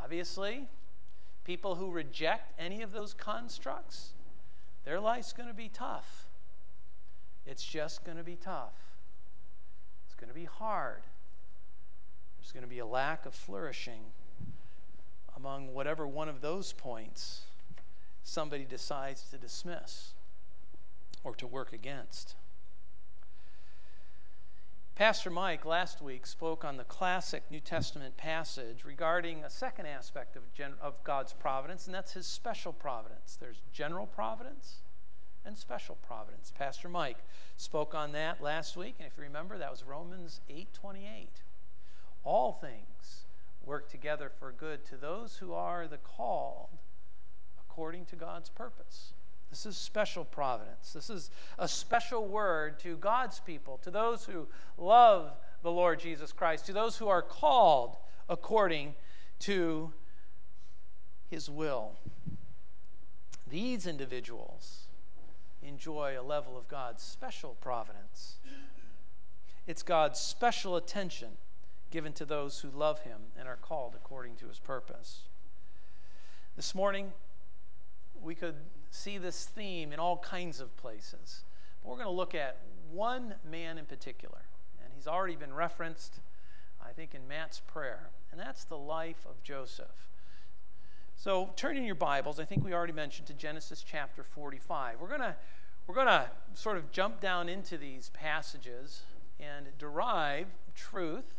Obviously, 0.02 0.66
people 1.44 1.76
who 1.76 1.90
reject 1.90 2.58
any 2.58 2.82
of 2.82 2.92
those 2.92 3.14
constructs, 3.14 4.14
their 4.84 5.00
life's 5.00 5.32
going 5.32 5.48
to 5.48 5.54
be 5.54 5.68
tough. 5.68 6.26
It's 7.46 7.64
just 7.64 8.04
going 8.04 8.18
to 8.18 8.24
be 8.24 8.36
tough. 8.36 8.74
It's 10.06 10.14
going 10.14 10.28
to 10.28 10.34
be 10.34 10.44
hard. 10.44 11.02
There's 12.38 12.52
going 12.52 12.64
to 12.64 12.68
be 12.68 12.78
a 12.78 12.86
lack 12.86 13.26
of 13.26 13.34
flourishing 13.34 14.02
among 15.36 15.72
whatever 15.74 16.06
one 16.06 16.28
of 16.28 16.40
those 16.40 16.72
points 16.72 17.42
somebody 18.22 18.64
decides 18.64 19.22
to 19.30 19.38
dismiss 19.38 20.12
or 21.24 21.34
to 21.36 21.46
work 21.46 21.72
against. 21.72 22.34
Pastor 24.94 25.30
Mike 25.30 25.64
last 25.64 26.02
week 26.02 26.26
spoke 26.26 26.66
on 26.66 26.76
the 26.76 26.84
classic 26.84 27.44
New 27.50 27.60
Testament 27.60 28.18
passage 28.18 28.84
regarding 28.84 29.42
a 29.42 29.48
second 29.48 29.86
aspect 29.86 30.36
of, 30.36 30.52
gen- 30.52 30.74
of 30.82 31.02
God's 31.02 31.32
providence, 31.32 31.86
and 31.86 31.94
that's 31.94 32.12
his 32.12 32.26
special 32.26 32.74
providence. 32.74 33.38
There's 33.40 33.62
general 33.72 34.06
providence 34.06 34.82
and 35.46 35.56
special 35.56 35.96
providence. 36.06 36.52
Pastor 36.56 36.90
Mike 36.90 37.16
spoke 37.56 37.94
on 37.94 38.12
that 38.12 38.42
last 38.42 38.76
week, 38.76 38.96
and 38.98 39.06
if 39.08 39.16
you 39.16 39.22
remember, 39.22 39.56
that 39.56 39.70
was 39.70 39.82
Romans 39.82 40.42
8:28. 40.50 41.42
All 42.22 42.52
things 42.52 43.24
work 43.64 43.88
together 43.88 44.28
for 44.28 44.52
good 44.52 44.84
to 44.84 44.98
those 44.98 45.36
who 45.36 45.54
are 45.54 45.88
the 45.88 45.98
called 45.98 46.78
according 47.58 48.04
to 48.06 48.16
God's 48.16 48.50
purpose. 48.50 49.14
This 49.52 49.66
is 49.66 49.76
special 49.76 50.24
providence. 50.24 50.94
This 50.94 51.10
is 51.10 51.30
a 51.58 51.68
special 51.68 52.26
word 52.26 52.78
to 52.80 52.96
God's 52.96 53.38
people, 53.38 53.78
to 53.82 53.90
those 53.90 54.24
who 54.24 54.48
love 54.78 55.34
the 55.62 55.70
Lord 55.70 56.00
Jesus 56.00 56.32
Christ, 56.32 56.64
to 56.66 56.72
those 56.72 56.96
who 56.96 57.08
are 57.08 57.20
called 57.20 57.98
according 58.30 58.94
to 59.40 59.92
his 61.28 61.50
will. 61.50 61.92
These 63.46 63.86
individuals 63.86 64.86
enjoy 65.62 66.18
a 66.18 66.22
level 66.22 66.56
of 66.56 66.66
God's 66.66 67.02
special 67.02 67.54
providence. 67.60 68.38
It's 69.66 69.82
God's 69.82 70.18
special 70.18 70.76
attention 70.76 71.28
given 71.90 72.14
to 72.14 72.24
those 72.24 72.60
who 72.60 72.70
love 72.70 73.00
him 73.00 73.18
and 73.38 73.46
are 73.46 73.58
called 73.60 73.92
according 73.94 74.36
to 74.36 74.48
his 74.48 74.58
purpose. 74.58 75.24
This 76.56 76.74
morning, 76.74 77.12
we 78.18 78.34
could 78.34 78.54
see 78.92 79.18
this 79.18 79.46
theme 79.46 79.92
in 79.92 79.98
all 79.98 80.18
kinds 80.18 80.60
of 80.60 80.76
places. 80.76 81.44
But 81.82 81.90
we're 81.90 81.96
going 81.96 82.06
to 82.06 82.12
look 82.12 82.34
at 82.34 82.58
one 82.90 83.34
man 83.50 83.78
in 83.78 83.86
particular, 83.86 84.42
and 84.84 84.92
he's 84.94 85.06
already 85.06 85.34
been 85.34 85.54
referenced, 85.54 86.20
I 86.84 86.92
think, 86.92 87.14
in 87.14 87.26
Matt's 87.26 87.60
prayer, 87.60 88.10
and 88.30 88.40
that's 88.40 88.64
the 88.64 88.76
life 88.76 89.24
of 89.28 89.42
Joseph. 89.42 90.08
So, 91.16 91.50
turn 91.56 91.76
in 91.76 91.84
your 91.84 91.94
Bibles, 91.94 92.38
I 92.38 92.44
think 92.44 92.64
we 92.64 92.74
already 92.74 92.92
mentioned 92.92 93.28
to 93.28 93.34
Genesis 93.34 93.84
chapter 93.86 94.22
45. 94.22 95.00
We're 95.00 95.08
going 95.08 95.20
to 95.20 95.36
we're 95.86 95.94
going 95.96 96.06
to 96.06 96.26
sort 96.54 96.76
of 96.76 96.92
jump 96.92 97.20
down 97.20 97.48
into 97.48 97.76
these 97.76 98.10
passages 98.10 99.02
and 99.40 99.66
derive 99.78 100.46
truth. 100.76 101.34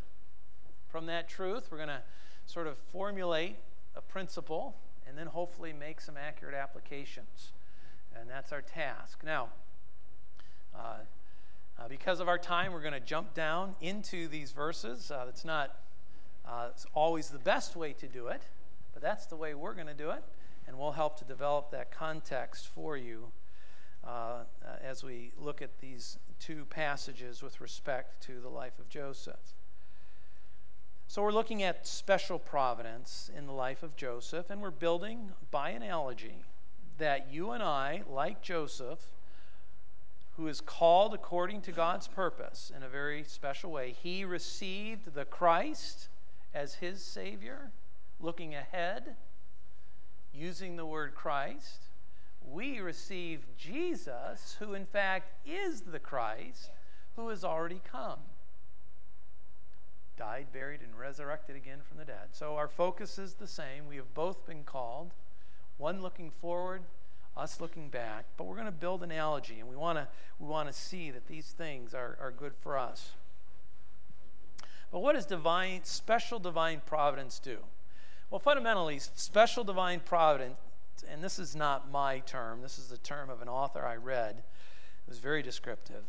From 0.88 1.06
that 1.06 1.28
truth, 1.28 1.68
we're 1.70 1.78
going 1.78 1.88
to 1.88 2.02
sort 2.46 2.66
of 2.66 2.76
formulate 2.76 3.56
a 3.96 4.02
principle 4.02 4.76
and 5.06 5.16
then 5.16 5.26
hopefully 5.26 5.72
make 5.72 6.00
some 6.00 6.16
accurate 6.16 6.54
applications. 6.54 7.52
And 8.18 8.28
that's 8.28 8.52
our 8.52 8.62
task. 8.62 9.20
Now, 9.24 9.48
uh, 10.74 10.98
uh, 11.78 11.88
because 11.88 12.20
of 12.20 12.28
our 12.28 12.38
time, 12.38 12.72
we're 12.72 12.80
going 12.80 12.94
to 12.94 13.00
jump 13.00 13.34
down 13.34 13.74
into 13.80 14.28
these 14.28 14.52
verses. 14.52 15.10
Uh, 15.10 15.26
it's 15.28 15.44
not 15.44 15.76
uh, 16.46 16.68
it's 16.70 16.86
always 16.94 17.28
the 17.28 17.38
best 17.38 17.74
way 17.74 17.92
to 17.94 18.06
do 18.06 18.28
it, 18.28 18.42
but 18.92 19.02
that's 19.02 19.26
the 19.26 19.36
way 19.36 19.54
we're 19.54 19.74
going 19.74 19.86
to 19.86 19.94
do 19.94 20.10
it, 20.10 20.22
and 20.66 20.78
we'll 20.78 20.92
help 20.92 21.18
to 21.18 21.24
develop 21.24 21.70
that 21.70 21.90
context 21.90 22.68
for 22.68 22.96
you 22.96 23.32
uh, 24.06 24.08
uh, 24.10 24.44
as 24.82 25.02
we 25.02 25.32
look 25.38 25.62
at 25.62 25.80
these 25.80 26.18
two 26.38 26.66
passages 26.66 27.42
with 27.42 27.60
respect 27.60 28.22
to 28.22 28.40
the 28.40 28.48
life 28.48 28.78
of 28.78 28.88
Joseph. 28.88 29.54
So 31.14 31.22
we're 31.22 31.30
looking 31.30 31.62
at 31.62 31.86
special 31.86 32.40
providence 32.40 33.30
in 33.38 33.46
the 33.46 33.52
life 33.52 33.84
of 33.84 33.94
Joseph, 33.94 34.50
and 34.50 34.60
we're 34.60 34.72
building 34.72 35.30
by 35.52 35.70
analogy 35.70 36.42
that 36.98 37.32
you 37.32 37.52
and 37.52 37.62
I, 37.62 38.02
like 38.10 38.42
Joseph, 38.42 38.98
who 40.36 40.48
is 40.48 40.60
called 40.60 41.14
according 41.14 41.60
to 41.60 41.70
God's 41.70 42.08
purpose 42.08 42.72
in 42.76 42.82
a 42.82 42.88
very 42.88 43.22
special 43.22 43.70
way, 43.70 43.92
he 43.92 44.24
received 44.24 45.14
the 45.14 45.24
Christ 45.24 46.08
as 46.52 46.74
his 46.74 47.00
Savior, 47.00 47.70
looking 48.18 48.56
ahead 48.56 49.14
using 50.34 50.74
the 50.74 50.84
word 50.84 51.14
Christ, 51.14 51.84
we 52.44 52.80
receive 52.80 53.46
Jesus, 53.56 54.56
who 54.58 54.74
in 54.74 54.84
fact 54.84 55.30
is 55.46 55.82
the 55.82 56.00
Christ, 56.00 56.70
who 57.14 57.28
has 57.28 57.44
already 57.44 57.80
come. 57.88 58.18
Died, 60.16 60.46
buried, 60.52 60.80
and 60.80 60.96
resurrected 60.98 61.56
again 61.56 61.78
from 61.86 61.98
the 61.98 62.04
dead. 62.04 62.28
So 62.32 62.56
our 62.56 62.68
focus 62.68 63.18
is 63.18 63.34
the 63.34 63.48
same. 63.48 63.86
We 63.88 63.96
have 63.96 64.14
both 64.14 64.46
been 64.46 64.62
called, 64.62 65.12
one 65.76 66.02
looking 66.02 66.30
forward, 66.30 66.82
us 67.36 67.60
looking 67.60 67.88
back, 67.88 68.26
but 68.36 68.44
we're 68.44 68.54
going 68.54 68.66
to 68.66 68.72
build 68.72 69.02
analogy, 69.02 69.58
and 69.58 69.68
we 69.68 69.76
want 69.76 69.98
to 69.98 70.06
we 70.38 70.46
want 70.46 70.68
to 70.68 70.72
see 70.72 71.10
that 71.10 71.26
these 71.26 71.46
things 71.46 71.94
are, 71.94 72.16
are 72.20 72.30
good 72.30 72.54
for 72.54 72.78
us. 72.78 73.12
But 74.92 75.00
what 75.00 75.14
does 75.14 75.26
divine, 75.26 75.80
special 75.82 76.38
divine 76.38 76.82
providence 76.86 77.40
do? 77.40 77.58
Well, 78.30 78.38
fundamentally, 78.38 79.00
special 79.00 79.64
divine 79.64 80.00
providence, 80.00 80.56
and 81.08 81.22
this 81.22 81.38
is 81.38 81.56
not 81.56 81.90
my 81.90 82.20
term, 82.20 82.62
this 82.62 82.78
is 82.78 82.88
the 82.88 82.98
term 82.98 83.30
of 83.30 83.42
an 83.42 83.48
author 83.48 83.84
I 83.84 83.96
read. 83.96 84.36
It 84.38 85.08
was 85.08 85.18
very 85.18 85.42
descriptive. 85.42 86.04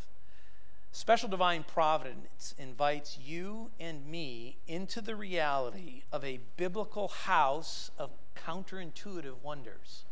Special 0.95 1.27
divine 1.27 1.65
providence 1.67 2.55
invites 2.57 3.19
you 3.21 3.69
and 3.81 4.07
me 4.07 4.55
into 4.65 5.01
the 5.01 5.13
reality 5.13 6.03
of 6.09 6.23
a 6.23 6.39
biblical 6.55 7.09
house 7.09 7.91
of 7.99 8.11
counterintuitive 8.33 9.33
wonders. 9.43 10.05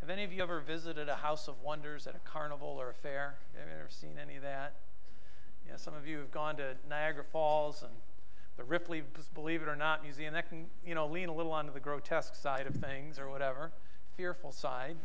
Have 0.00 0.08
any 0.08 0.24
of 0.24 0.32
you 0.32 0.42
ever 0.42 0.60
visited 0.60 1.10
a 1.10 1.16
house 1.16 1.46
of 1.46 1.60
wonders 1.60 2.06
at 2.06 2.16
a 2.16 2.20
carnival 2.20 2.68
or 2.68 2.88
a 2.88 2.94
fair? 2.94 3.34
Have 3.54 3.68
you 3.68 3.74
ever 3.78 3.90
seen 3.90 4.12
any 4.18 4.36
of 4.36 4.42
that? 4.42 4.76
Yeah, 5.68 5.76
some 5.76 5.92
of 5.92 6.06
you 6.06 6.16
have 6.16 6.30
gone 6.30 6.56
to 6.56 6.74
Niagara 6.88 7.24
Falls 7.30 7.82
and 7.82 7.92
the 8.56 8.64
Ripley, 8.64 9.02
believe 9.34 9.60
it 9.60 9.68
or 9.68 9.76
not, 9.76 10.02
museum. 10.02 10.32
That 10.32 10.48
can, 10.48 10.68
you 10.86 10.94
know, 10.94 11.06
lean 11.06 11.28
a 11.28 11.34
little 11.34 11.52
onto 11.52 11.70
the 11.70 11.80
grotesque 11.80 12.34
side 12.34 12.66
of 12.66 12.74
things 12.76 13.18
or 13.18 13.28
whatever, 13.28 13.72
fearful 14.16 14.52
side. 14.52 14.96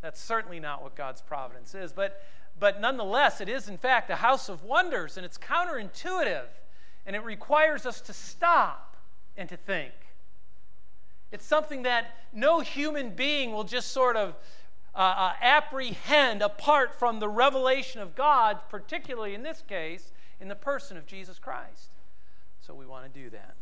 That's 0.00 0.22
certainly 0.22 0.58
not 0.58 0.82
what 0.82 0.96
God's 0.96 1.20
providence 1.20 1.74
is. 1.74 1.92
But, 1.92 2.22
but 2.58 2.80
nonetheless, 2.80 3.40
it 3.40 3.48
is, 3.48 3.68
in 3.68 3.78
fact, 3.78 4.10
a 4.10 4.16
house 4.16 4.48
of 4.48 4.64
wonders, 4.64 5.16
and 5.16 5.24
it's 5.24 5.38
counterintuitive, 5.38 6.46
and 7.06 7.14
it 7.14 7.24
requires 7.24 7.86
us 7.86 8.00
to 8.02 8.12
stop 8.12 8.96
and 9.36 9.48
to 9.48 9.56
think. 9.56 9.92
It's 11.30 11.44
something 11.44 11.82
that 11.82 12.16
no 12.32 12.60
human 12.60 13.10
being 13.10 13.52
will 13.52 13.64
just 13.64 13.92
sort 13.92 14.16
of 14.16 14.34
uh, 14.94 14.98
uh, 14.98 15.32
apprehend 15.40 16.42
apart 16.42 16.98
from 16.98 17.20
the 17.20 17.28
revelation 17.28 18.00
of 18.00 18.14
God, 18.14 18.58
particularly 18.68 19.34
in 19.34 19.42
this 19.42 19.62
case, 19.68 20.12
in 20.40 20.48
the 20.48 20.56
person 20.56 20.96
of 20.96 21.06
Jesus 21.06 21.38
Christ. 21.38 21.90
So 22.60 22.74
we 22.74 22.86
want 22.86 23.12
to 23.12 23.20
do 23.20 23.30
that. 23.30 23.54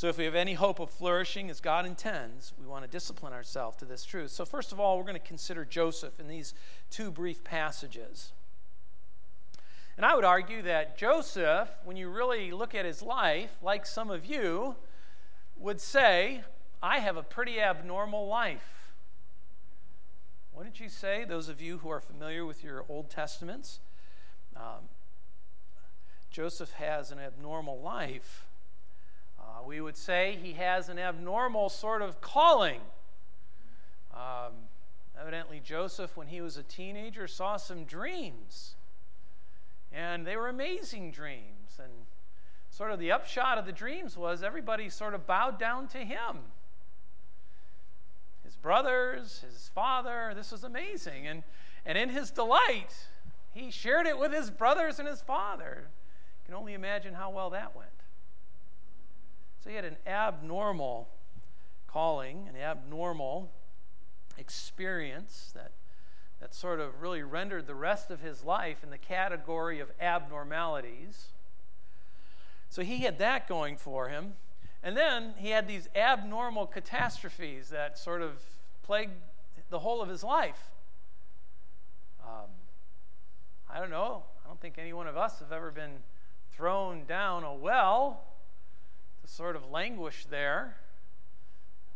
So, 0.00 0.08
if 0.08 0.16
we 0.16 0.24
have 0.24 0.34
any 0.34 0.54
hope 0.54 0.80
of 0.80 0.88
flourishing 0.88 1.50
as 1.50 1.60
God 1.60 1.84
intends, 1.84 2.54
we 2.58 2.66
want 2.66 2.84
to 2.84 2.90
discipline 2.90 3.34
ourselves 3.34 3.76
to 3.76 3.84
this 3.84 4.02
truth. 4.02 4.30
So, 4.30 4.46
first 4.46 4.72
of 4.72 4.80
all, 4.80 4.96
we're 4.96 5.04
going 5.04 5.12
to 5.12 5.20
consider 5.20 5.62
Joseph 5.62 6.18
in 6.18 6.26
these 6.26 6.54
two 6.88 7.10
brief 7.10 7.44
passages. 7.44 8.32
And 9.98 10.06
I 10.06 10.14
would 10.14 10.24
argue 10.24 10.62
that 10.62 10.96
Joseph, 10.96 11.68
when 11.84 11.98
you 11.98 12.08
really 12.08 12.50
look 12.50 12.74
at 12.74 12.86
his 12.86 13.02
life, 13.02 13.50
like 13.60 13.84
some 13.84 14.08
of 14.08 14.24
you, 14.24 14.74
would 15.58 15.82
say, 15.82 16.44
I 16.82 17.00
have 17.00 17.18
a 17.18 17.22
pretty 17.22 17.60
abnormal 17.60 18.26
life. 18.26 18.94
Wouldn't 20.54 20.80
you 20.80 20.88
say, 20.88 21.26
those 21.26 21.50
of 21.50 21.60
you 21.60 21.76
who 21.76 21.90
are 21.90 22.00
familiar 22.00 22.46
with 22.46 22.64
your 22.64 22.86
Old 22.88 23.10
Testaments? 23.10 23.80
Um, 24.56 24.88
Joseph 26.30 26.70
has 26.70 27.12
an 27.12 27.18
abnormal 27.18 27.78
life. 27.78 28.46
Uh, 29.50 29.62
we 29.66 29.80
would 29.80 29.96
say 29.96 30.38
he 30.40 30.52
has 30.52 30.88
an 30.88 30.98
abnormal 30.98 31.68
sort 31.68 32.02
of 32.02 32.20
calling. 32.20 32.80
Um, 34.14 34.52
evidently, 35.20 35.60
Joseph, 35.64 36.16
when 36.16 36.28
he 36.28 36.40
was 36.40 36.56
a 36.56 36.62
teenager, 36.62 37.26
saw 37.26 37.56
some 37.56 37.84
dreams. 37.84 38.76
And 39.92 40.24
they 40.24 40.36
were 40.36 40.48
amazing 40.48 41.10
dreams. 41.10 41.78
And 41.82 41.90
sort 42.70 42.92
of 42.92 43.00
the 43.00 43.10
upshot 43.10 43.58
of 43.58 43.66
the 43.66 43.72
dreams 43.72 44.16
was 44.16 44.42
everybody 44.42 44.88
sort 44.88 45.14
of 45.14 45.26
bowed 45.26 45.58
down 45.58 45.88
to 45.88 45.98
him. 45.98 46.38
His 48.44 48.54
brothers, 48.54 49.44
his 49.44 49.70
father, 49.74 50.32
this 50.36 50.52
was 50.52 50.62
amazing. 50.62 51.26
And, 51.26 51.42
and 51.84 51.98
in 51.98 52.08
his 52.08 52.30
delight, 52.30 53.08
he 53.52 53.72
shared 53.72 54.06
it 54.06 54.16
with 54.16 54.32
his 54.32 54.50
brothers 54.50 55.00
and 55.00 55.08
his 55.08 55.22
father. 55.22 55.86
You 55.86 56.46
can 56.46 56.54
only 56.54 56.74
imagine 56.74 57.14
how 57.14 57.30
well 57.30 57.50
that 57.50 57.74
went. 57.74 57.90
So 59.62 59.68
he 59.68 59.76
had 59.76 59.84
an 59.84 59.96
abnormal 60.06 61.08
calling, 61.86 62.48
an 62.48 62.56
abnormal 62.56 63.50
experience 64.38 65.50
that, 65.54 65.72
that 66.40 66.54
sort 66.54 66.80
of 66.80 67.02
really 67.02 67.22
rendered 67.22 67.66
the 67.66 67.74
rest 67.74 68.10
of 68.10 68.20
his 68.20 68.42
life 68.42 68.82
in 68.82 68.90
the 68.90 68.98
category 68.98 69.80
of 69.80 69.90
abnormalities. 70.00 71.28
So 72.70 72.82
he 72.82 72.98
had 72.98 73.18
that 73.18 73.48
going 73.48 73.76
for 73.76 74.08
him. 74.08 74.34
And 74.82 74.96
then 74.96 75.34
he 75.36 75.50
had 75.50 75.68
these 75.68 75.88
abnormal 75.94 76.66
catastrophes 76.66 77.68
that 77.68 77.98
sort 77.98 78.22
of 78.22 78.40
plagued 78.82 79.12
the 79.68 79.80
whole 79.80 80.00
of 80.00 80.08
his 80.08 80.24
life. 80.24 80.70
Um, 82.26 82.48
I 83.68 83.78
don't 83.78 83.90
know. 83.90 84.22
I 84.42 84.48
don't 84.48 84.60
think 84.60 84.78
any 84.78 84.94
one 84.94 85.06
of 85.06 85.18
us 85.18 85.38
have 85.40 85.52
ever 85.52 85.70
been 85.70 85.98
thrown 86.50 87.04
down 87.04 87.44
a 87.44 87.54
well 87.54 88.22
to 89.22 89.28
sort 89.28 89.56
of 89.56 89.70
languish 89.70 90.26
there 90.30 90.76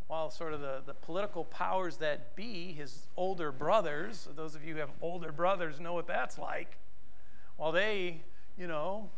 while 0.07 0.29
sort 0.29 0.53
of 0.53 0.61
the, 0.61 0.81
the 0.85 0.93
political 0.93 1.43
powers 1.43 1.97
that 1.97 2.35
be, 2.35 2.73
his 2.73 3.07
older 3.17 3.51
brothers, 3.51 4.27
those 4.35 4.53
of 4.55 4.63
you 4.63 4.75
who 4.75 4.79
have 4.79 4.91
older 5.01 5.31
brothers 5.31 5.79
know 5.79 5.93
what 5.93 6.05
that's 6.05 6.37
like, 6.37 6.77
while 7.57 7.71
they, 7.71 8.21
you 8.57 8.67
know, 8.67 9.09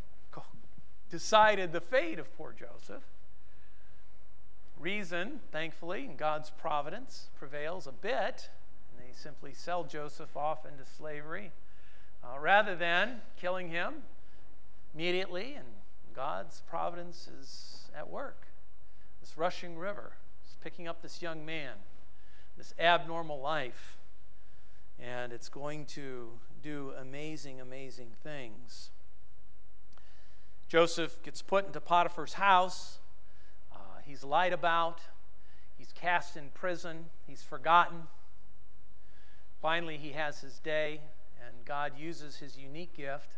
decided 1.09 1.73
the 1.73 1.81
fate 1.81 2.19
of 2.19 2.37
poor 2.37 2.53
Joseph. 2.57 3.03
Reason, 4.79 5.39
thankfully, 5.51 6.05
in 6.05 6.15
God's 6.15 6.51
providence 6.51 7.29
prevails 7.37 7.87
a 7.87 7.91
bit, 7.91 8.49
and 8.91 8.99
they 8.99 9.13
simply 9.13 9.53
sell 9.53 9.83
Joseph 9.83 10.37
off 10.37 10.65
into 10.65 10.85
slavery 10.85 11.51
uh, 12.23 12.39
rather 12.39 12.75
than 12.75 13.21
killing 13.39 13.69
him 13.69 13.95
immediately. 14.93 15.55
And 15.55 15.65
God's 16.15 16.61
providence 16.69 17.27
is 17.41 17.86
at 17.97 18.09
work. 18.09 18.47
This 19.19 19.37
rushing 19.37 19.77
river 19.77 20.13
is 20.47 20.55
picking 20.63 20.87
up 20.87 21.01
this 21.01 21.21
young 21.21 21.45
man, 21.45 21.73
this 22.57 22.73
abnormal 22.79 23.39
life, 23.39 23.97
and 24.99 25.33
it's 25.33 25.49
going 25.49 25.85
to 25.85 26.29
do 26.61 26.93
amazing, 26.99 27.59
amazing 27.59 28.11
things. 28.23 28.91
Joseph 30.67 31.21
gets 31.23 31.41
put 31.41 31.65
into 31.65 31.79
Potiphar's 31.79 32.33
house. 32.33 32.99
Uh, 33.73 33.77
he's 34.05 34.23
lied 34.23 34.53
about. 34.53 34.99
He's 35.77 35.91
cast 35.93 36.35
in 36.35 36.49
prison. 36.53 37.05
He's 37.25 37.41
forgotten. 37.41 38.03
Finally, 39.61 39.97
he 39.97 40.11
has 40.11 40.41
his 40.41 40.59
day, 40.59 41.01
and 41.45 41.65
God 41.65 41.93
uses 41.97 42.37
his 42.37 42.57
unique 42.57 42.95
gift, 42.95 43.36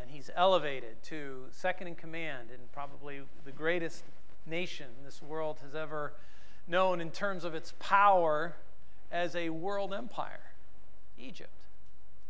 and 0.00 0.10
he's 0.10 0.30
elevated 0.36 1.02
to 1.04 1.44
second 1.50 1.86
in 1.86 1.94
command 1.94 2.48
in 2.50 2.60
probably 2.72 3.20
the 3.44 3.52
greatest 3.52 4.04
nation 4.46 4.86
this 5.04 5.22
world 5.22 5.58
has 5.62 5.74
ever 5.74 6.12
known 6.66 7.00
in 7.00 7.10
terms 7.10 7.44
of 7.44 7.54
its 7.54 7.74
power 7.78 8.54
as 9.10 9.36
a 9.36 9.50
world 9.50 9.92
empire 9.92 10.40
Egypt. 11.18 11.66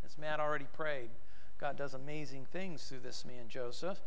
As 0.05 0.19
Matt 0.19 0.41
already 0.41 0.67
prayed. 0.73 1.11
God 1.59 1.77
does 1.77 1.95
amazing 1.95 2.47
things 2.53 2.85
through 2.85 3.01
this 3.01 3.25
man, 3.25 3.49
Joseph. 3.49 4.01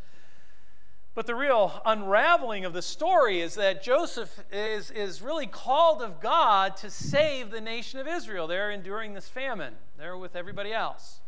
But 1.15 1.27
the 1.27 1.35
real 1.35 1.81
unraveling 1.85 2.65
of 2.65 2.73
the 2.73 2.81
story 2.81 3.39
is 3.39 3.55
that 3.55 3.81
Joseph 3.81 4.43
is, 4.51 4.91
is 4.91 5.21
really 5.21 5.47
called 5.47 6.01
of 6.01 6.19
God 6.19 6.75
to 6.77 6.89
save 6.89 7.51
the 7.51 7.61
nation 7.61 8.01
of 8.01 8.07
Israel. 8.07 8.47
They're 8.47 8.69
enduring 8.69 9.13
this 9.13 9.29
famine, 9.29 9.75
they're 9.97 10.17
with 10.17 10.35
everybody 10.35 10.73
else. 10.73 11.21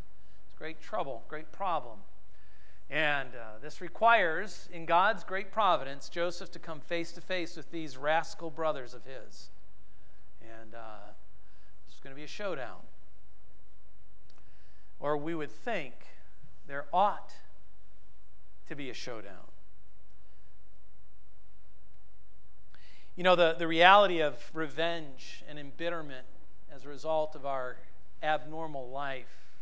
It's 0.46 0.58
great 0.58 0.82
trouble, 0.82 1.24
great 1.30 1.54
problem. 1.54 2.00
And 2.90 3.30
uh, 3.36 3.60
this 3.62 3.82
requires, 3.82 4.70
in 4.72 4.86
God's 4.86 5.24
great 5.24 5.52
providence, 5.52 6.08
Joseph 6.08 6.52
to 6.52 6.60
come 6.60 6.80
face 6.80 7.12
to 7.14 7.22
face 7.22 7.58
with 7.58 7.70
these 7.70 7.98
rascal 7.98 8.50
brothers 8.50 8.94
of 8.94 9.04
his. 9.04 9.50
And 10.42 10.74
uh, 10.74 11.12
it's 11.88 12.00
going 12.00 12.16
to 12.16 12.18
be 12.18 12.24
a 12.24 12.28
showdown. 12.28 12.80
Or 15.00 15.18
we 15.18 15.36
would 15.36 15.52
think 15.52 15.94
there 16.68 16.86
ought 16.94 17.34
to 18.70 18.76
be 18.76 18.90
a 18.90 18.94
showdown. 18.94 19.52
You 23.18 23.24
know, 23.24 23.36
the, 23.36 23.56
the 23.58 23.68
reality 23.68 24.22
of 24.22 24.50
revenge 24.54 25.44
and 25.50 25.60
embitterment 25.60 26.26
as 26.74 26.86
a 26.86 26.88
result 26.88 27.36
of 27.36 27.46
our 27.46 27.78
abnormal 28.24 28.90
life 28.90 29.56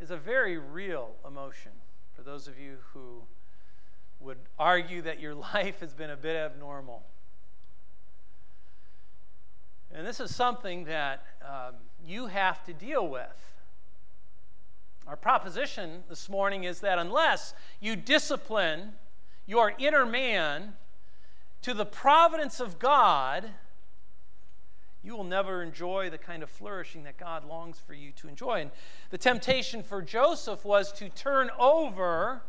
is 0.00 0.10
a 0.10 0.16
very 0.16 0.56
real 0.56 1.16
emotion 1.26 1.72
for 2.18 2.24
those 2.24 2.48
of 2.48 2.58
you 2.58 2.78
who 2.92 3.22
would 4.18 4.38
argue 4.58 5.00
that 5.02 5.20
your 5.20 5.34
life 5.54 5.78
has 5.78 5.94
been 5.94 6.10
a 6.10 6.16
bit 6.16 6.34
abnormal. 6.34 7.04
And 9.94 10.04
this 10.04 10.18
is 10.18 10.34
something 10.34 10.84
that 10.86 11.22
um, 11.42 11.74
you 12.04 12.26
have 12.26 12.64
to 12.64 12.72
deal 12.72 13.06
with. 13.06 13.54
Our 15.06 15.14
proposition 15.14 16.02
this 16.08 16.28
morning 16.28 16.64
is 16.64 16.80
that 16.80 16.98
unless 16.98 17.54
you 17.80 17.94
discipline 17.94 18.94
your 19.46 19.74
inner 19.78 20.04
man 20.04 20.74
to 21.62 21.72
the 21.72 21.86
providence 21.86 22.58
of 22.58 22.80
God, 22.80 23.50
you 25.02 25.16
will 25.16 25.24
never 25.24 25.62
enjoy 25.62 26.10
the 26.10 26.18
kind 26.18 26.42
of 26.42 26.50
flourishing 26.50 27.04
that 27.04 27.18
God 27.18 27.44
longs 27.44 27.78
for 27.78 27.94
you 27.94 28.10
to 28.12 28.28
enjoy. 28.28 28.60
And 28.60 28.70
the 29.10 29.18
temptation 29.18 29.82
for 29.82 30.02
Joseph 30.02 30.64
was 30.64 30.92
to 30.92 31.08
turn 31.08 31.50
over 31.58 32.42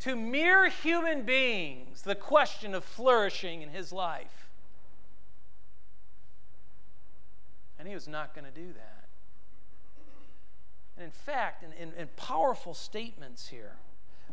to 0.00 0.14
mere 0.14 0.68
human 0.68 1.22
beings 1.22 2.02
the 2.02 2.14
question 2.14 2.74
of 2.74 2.84
flourishing 2.84 3.62
in 3.62 3.70
his 3.70 3.92
life. 3.92 4.48
And 7.78 7.88
he 7.88 7.94
was 7.94 8.08
not 8.08 8.34
going 8.34 8.44
to 8.44 8.50
do 8.52 8.72
that. 8.72 9.04
And 10.96 11.04
in 11.04 11.10
fact, 11.10 11.62
in, 11.62 11.72
in, 11.72 11.92
in 11.94 12.08
powerful 12.16 12.74
statements 12.74 13.48
here, 13.48 13.76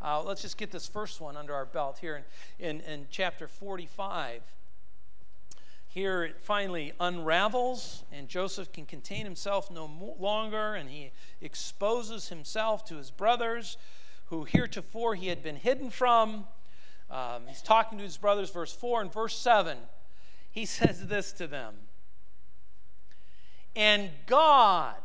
uh, 0.03 0.21
let's 0.21 0.41
just 0.41 0.57
get 0.57 0.71
this 0.71 0.87
first 0.87 1.21
one 1.21 1.37
under 1.37 1.53
our 1.53 1.65
belt 1.65 1.97
here 1.99 2.23
in, 2.59 2.79
in, 2.79 2.81
in 2.81 3.07
chapter 3.09 3.47
45. 3.47 4.41
Here 5.95 6.23
it 6.25 6.41
finally 6.41 6.91
unravels, 6.99 8.03
and 8.11 8.27
Joseph 8.27 8.73
can 8.73 8.85
contain 8.85 9.23
himself 9.23 9.71
no 9.71 9.89
longer, 10.19 10.75
and 10.75 10.89
he 10.89 11.13
exposes 11.39 12.27
himself 12.27 12.83
to 12.87 12.97
his 12.97 13.11
brothers, 13.11 13.77
who 14.25 14.43
heretofore 14.43 15.15
he 15.15 15.29
had 15.29 15.41
been 15.41 15.55
hidden 15.55 15.89
from. 15.89 16.47
Um, 17.09 17.43
he's 17.47 17.61
talking 17.61 17.97
to 17.97 18.03
his 18.03 18.17
brothers, 18.17 18.49
verse 18.49 18.73
4 18.73 19.03
and 19.03 19.13
verse 19.13 19.37
7. 19.37 19.77
He 20.51 20.65
says 20.65 21.07
this 21.07 21.31
to 21.31 21.47
them 21.47 21.75
And 23.73 24.09
God 24.25 24.95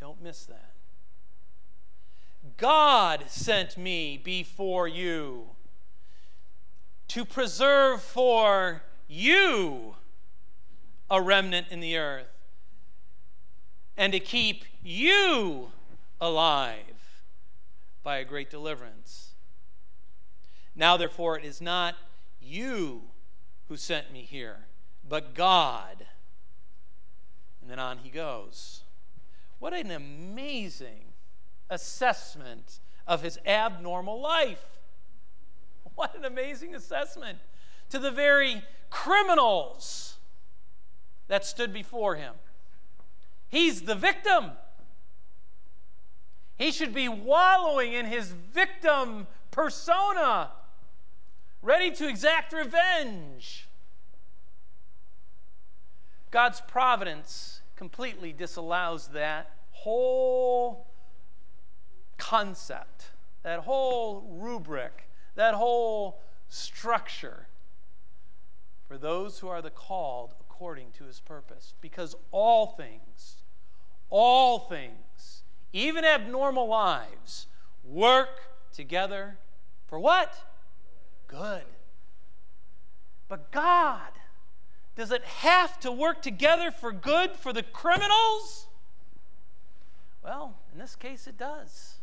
Don't 0.00 0.20
miss 0.20 0.46
that. 0.46 0.72
God 2.56 3.22
sent 3.28 3.78
me 3.78 4.18
before 4.18 4.88
you 4.88 5.50
to 7.12 7.26
preserve 7.26 8.00
for 8.00 8.80
you 9.06 9.94
a 11.10 11.20
remnant 11.20 11.66
in 11.70 11.80
the 11.80 11.94
earth 11.94 12.26
and 13.98 14.14
to 14.14 14.18
keep 14.18 14.64
you 14.82 15.70
alive 16.22 16.78
by 18.02 18.16
a 18.16 18.24
great 18.24 18.48
deliverance. 18.48 19.32
Now, 20.74 20.96
therefore, 20.96 21.38
it 21.38 21.44
is 21.44 21.60
not 21.60 21.96
you 22.40 23.02
who 23.68 23.76
sent 23.76 24.10
me 24.10 24.22
here, 24.22 24.60
but 25.06 25.34
God. 25.34 26.06
And 27.60 27.70
then 27.70 27.78
on 27.78 27.98
he 27.98 28.08
goes. 28.08 28.84
What 29.58 29.74
an 29.74 29.90
amazing 29.90 31.12
assessment 31.68 32.80
of 33.06 33.20
his 33.20 33.38
abnormal 33.44 34.18
life. 34.18 34.64
What 35.94 36.16
an 36.16 36.24
amazing 36.24 36.74
assessment 36.74 37.38
to 37.90 37.98
the 37.98 38.10
very 38.10 38.62
criminals 38.90 40.16
that 41.28 41.44
stood 41.44 41.72
before 41.72 42.16
him. 42.16 42.34
He's 43.48 43.82
the 43.82 43.94
victim. 43.94 44.52
He 46.56 46.72
should 46.72 46.94
be 46.94 47.08
wallowing 47.08 47.92
in 47.92 48.06
his 48.06 48.32
victim 48.32 49.26
persona, 49.50 50.50
ready 51.60 51.90
to 51.90 52.08
exact 52.08 52.52
revenge. 52.52 53.68
God's 56.30 56.62
providence 56.62 57.60
completely 57.76 58.32
disallows 58.32 59.08
that 59.08 59.50
whole 59.72 60.86
concept, 62.16 63.10
that 63.42 63.60
whole 63.60 64.24
rubric, 64.30 65.08
that 65.34 65.54
whole 65.54 66.20
structure 66.48 67.46
for 68.86 68.98
those 68.98 69.38
who 69.38 69.48
are 69.48 69.62
the 69.62 69.70
called 69.70 70.34
according 70.40 70.90
to 70.98 71.04
his 71.04 71.20
purpose. 71.20 71.74
Because 71.80 72.14
all 72.30 72.66
things, 72.66 73.36
all 74.10 74.58
things, 74.58 75.42
even 75.72 76.04
abnormal 76.04 76.68
lives, 76.68 77.46
work 77.84 78.40
together 78.72 79.38
for 79.86 79.98
what? 79.98 80.34
Good. 81.26 81.64
But 83.28 83.50
God 83.50 84.12
does 84.94 85.10
it 85.10 85.24
have 85.24 85.80
to 85.80 85.90
work 85.90 86.20
together 86.20 86.70
for 86.70 86.92
good 86.92 87.32
for 87.32 87.52
the 87.52 87.62
criminals? 87.62 88.66
Well, 90.22 90.56
in 90.72 90.78
this 90.78 90.94
case, 90.94 91.26
it 91.26 91.38
does. 91.38 91.96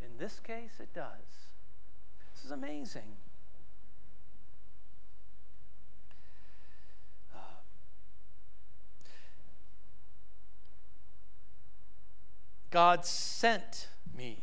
In 0.00 0.18
this 0.18 0.38
case, 0.38 0.80
it 0.80 0.92
does. 0.94 1.41
This 2.42 2.46
is 2.46 2.58
amazing. 2.58 3.02
Uh, 7.32 7.38
God 12.72 13.06
sent 13.06 13.86
me. 14.18 14.40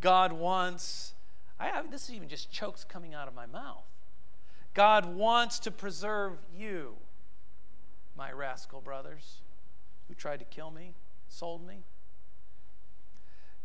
God 0.00 0.32
wants, 0.32 1.12
I 1.60 1.66
have, 1.66 1.90
this 1.90 2.04
is 2.04 2.14
even 2.14 2.30
just 2.30 2.50
chokes 2.50 2.82
coming 2.82 3.12
out 3.12 3.28
of 3.28 3.34
my 3.34 3.44
mouth. 3.44 3.84
God 4.72 5.16
wants 5.16 5.58
to 5.60 5.70
preserve 5.70 6.38
you, 6.56 6.94
my 8.16 8.32
rascal 8.32 8.80
brothers 8.80 9.40
who 10.08 10.14
tried 10.14 10.38
to 10.38 10.46
kill 10.46 10.70
me, 10.70 10.94
sold 11.28 11.66
me. 11.66 11.80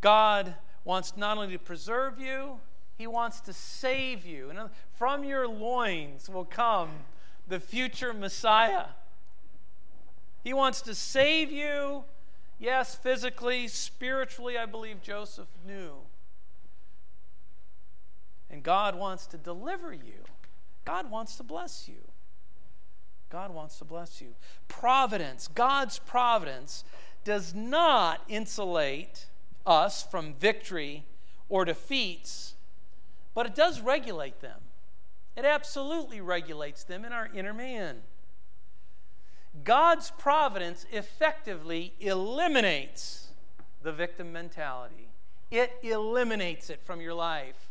God 0.02 0.56
wants 0.84 1.16
not 1.16 1.38
only 1.38 1.54
to 1.54 1.60
preserve 1.60 2.20
you, 2.20 2.60
he 2.98 3.08
wants 3.08 3.40
to 3.42 3.54
save 3.54 4.26
you. 4.26 4.50
And 4.50 4.70
from 4.94 5.24
your 5.24 5.48
loins 5.48 6.30
will 6.30 6.46
come 6.46 6.90
the 7.48 7.60
future 7.60 8.14
Messiah. 8.14 8.86
He 10.44 10.54
wants 10.54 10.82
to 10.84 10.96
save 10.96 11.52
you, 11.52 12.04
yes, 12.60 12.96
physically, 12.96 13.68
spiritually, 13.68 14.58
I 14.58 14.66
believe 14.66 15.02
Joseph 15.02 15.50
knew. 15.66 15.94
And 18.50 18.64
God 18.64 18.96
wants 18.96 19.28
to 19.28 19.38
deliver 19.38 19.94
you 19.94 20.24
God 20.86 21.12
wants 21.12 21.36
to 21.38 21.44
bless 21.44 21.88
you. 21.88 22.02
God 23.30 23.54
wants 23.54 23.78
to 23.78 23.86
bless 23.86 24.22
you. 24.22 24.36
Providence, 24.68 25.48
God's 25.48 26.00
providence, 26.00 26.84
does 27.24 27.54
not 27.54 28.22
insulate 28.28 29.28
us 29.66 30.04
from 30.04 30.34
victory 30.34 31.06
or 31.50 31.66
defeats, 31.66 32.56
but 33.34 33.46
it 33.46 33.56
does 33.56 33.82
regulate 33.82 34.42
them. 34.42 34.60
It 35.36 35.46
absolutely 35.46 36.22
regulates 36.22 36.84
them 36.84 37.06
in 37.06 37.14
our 37.14 37.30
inner 37.34 37.54
man. 37.54 38.02
God's 39.64 40.12
providence 40.12 40.86
effectively 40.92 41.94
eliminates 42.00 43.30
the 43.84 43.92
victim 43.92 44.32
mentality, 44.32 45.10
it 45.50 45.74
eliminates 45.82 46.70
it 46.70 46.82
from 46.84 47.02
your 47.02 47.14
life. 47.14 47.70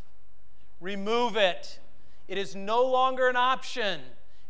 Remove 0.81 1.37
it. 1.37 1.79
It 2.27 2.37
is 2.37 2.55
no 2.55 2.83
longer 2.83 3.27
an 3.27 3.35
option. 3.35 4.01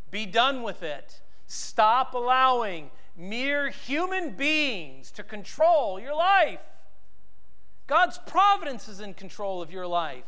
Be 0.10 0.26
done 0.26 0.64
with 0.64 0.82
it. 0.82 1.22
Stop 1.46 2.14
allowing 2.14 2.90
mere 3.18 3.70
human 3.70 4.32
beings 4.32 5.12
to 5.12 5.24
control 5.24 6.00
your 6.00 6.16
life. 6.16 6.62
God's 7.92 8.18
providence 8.20 8.88
is 8.88 9.02
in 9.02 9.14
control 9.14 9.62
of 9.62 9.70
your 9.70 9.86
life. 9.86 10.24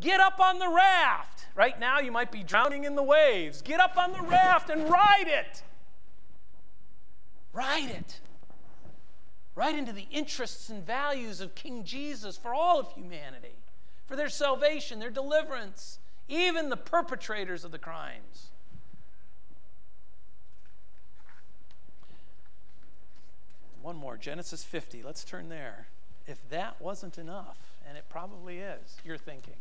Get 0.00 0.18
up 0.18 0.40
on 0.40 0.58
the 0.58 0.66
raft. 0.66 1.46
Right 1.54 1.78
now, 1.78 2.00
you 2.00 2.10
might 2.10 2.32
be 2.32 2.42
drowning 2.42 2.84
in 2.84 2.94
the 2.94 3.02
waves. 3.02 3.60
Get 3.60 3.80
up 3.80 3.98
on 3.98 4.12
the 4.12 4.22
raft 4.22 4.70
and 4.70 4.88
ride 4.88 5.26
it. 5.26 5.62
Ride 7.52 7.90
it. 7.90 8.20
Right 9.54 9.76
into 9.76 9.92
the 9.92 10.06
interests 10.10 10.70
and 10.70 10.82
values 10.82 11.42
of 11.42 11.54
King 11.54 11.84
Jesus 11.84 12.38
for 12.38 12.54
all 12.54 12.80
of 12.80 12.90
humanity, 12.92 13.58
for 14.06 14.16
their 14.16 14.30
salvation, 14.30 15.00
their 15.00 15.10
deliverance 15.10 15.98
even 16.28 16.70
the 16.70 16.78
perpetrators 16.78 17.62
of 17.62 17.72
the 17.72 17.78
crimes. 17.78 18.52
One 23.82 23.96
more, 23.96 24.16
Genesis 24.16 24.64
50. 24.64 25.02
Let's 25.02 25.24
turn 25.24 25.50
there. 25.50 25.88
If 26.26 26.48
that 26.50 26.80
wasn't 26.80 27.18
enough, 27.18 27.58
and 27.88 27.96
it 27.98 28.04
probably 28.08 28.58
is, 28.58 28.96
you're 29.04 29.18
thinking. 29.18 29.54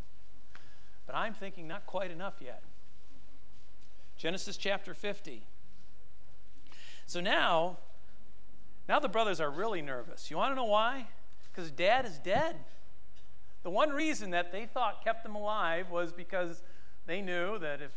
But 1.06 1.15
I'm 1.15 1.34
thinking 1.34 1.67
not 1.67 1.86
quite 1.86 2.12
enough 2.12 2.36
yet. 2.39 2.62
Genesis 4.17 4.58
chapter 4.58 4.93
50. 4.93 5.43
So 7.06 7.22
now, 7.22 7.78
now 8.88 9.00
the 9.00 9.10
brothers 9.10 9.39
are 9.39 9.50
really 9.50 9.82
nervous. 9.82 10.30
You 10.30 10.38
want 10.38 10.52
to 10.52 10.56
know 10.56 10.65
why? 10.65 11.08
Because 11.52 11.72
dad 11.72 12.06
is 12.06 12.19
dead. 12.19 12.58
The 13.63 13.69
one 13.69 13.89
reason 13.89 14.32
that 14.32 14.52
they 14.52 14.65
thought 14.65 15.04
kept 15.04 15.24
them 15.24 15.36
alive 15.36 15.89
was 15.89 16.12
because 16.12 16.62
They 17.10 17.22
knew 17.22 17.58
that 17.58 17.82
if, 17.82 17.91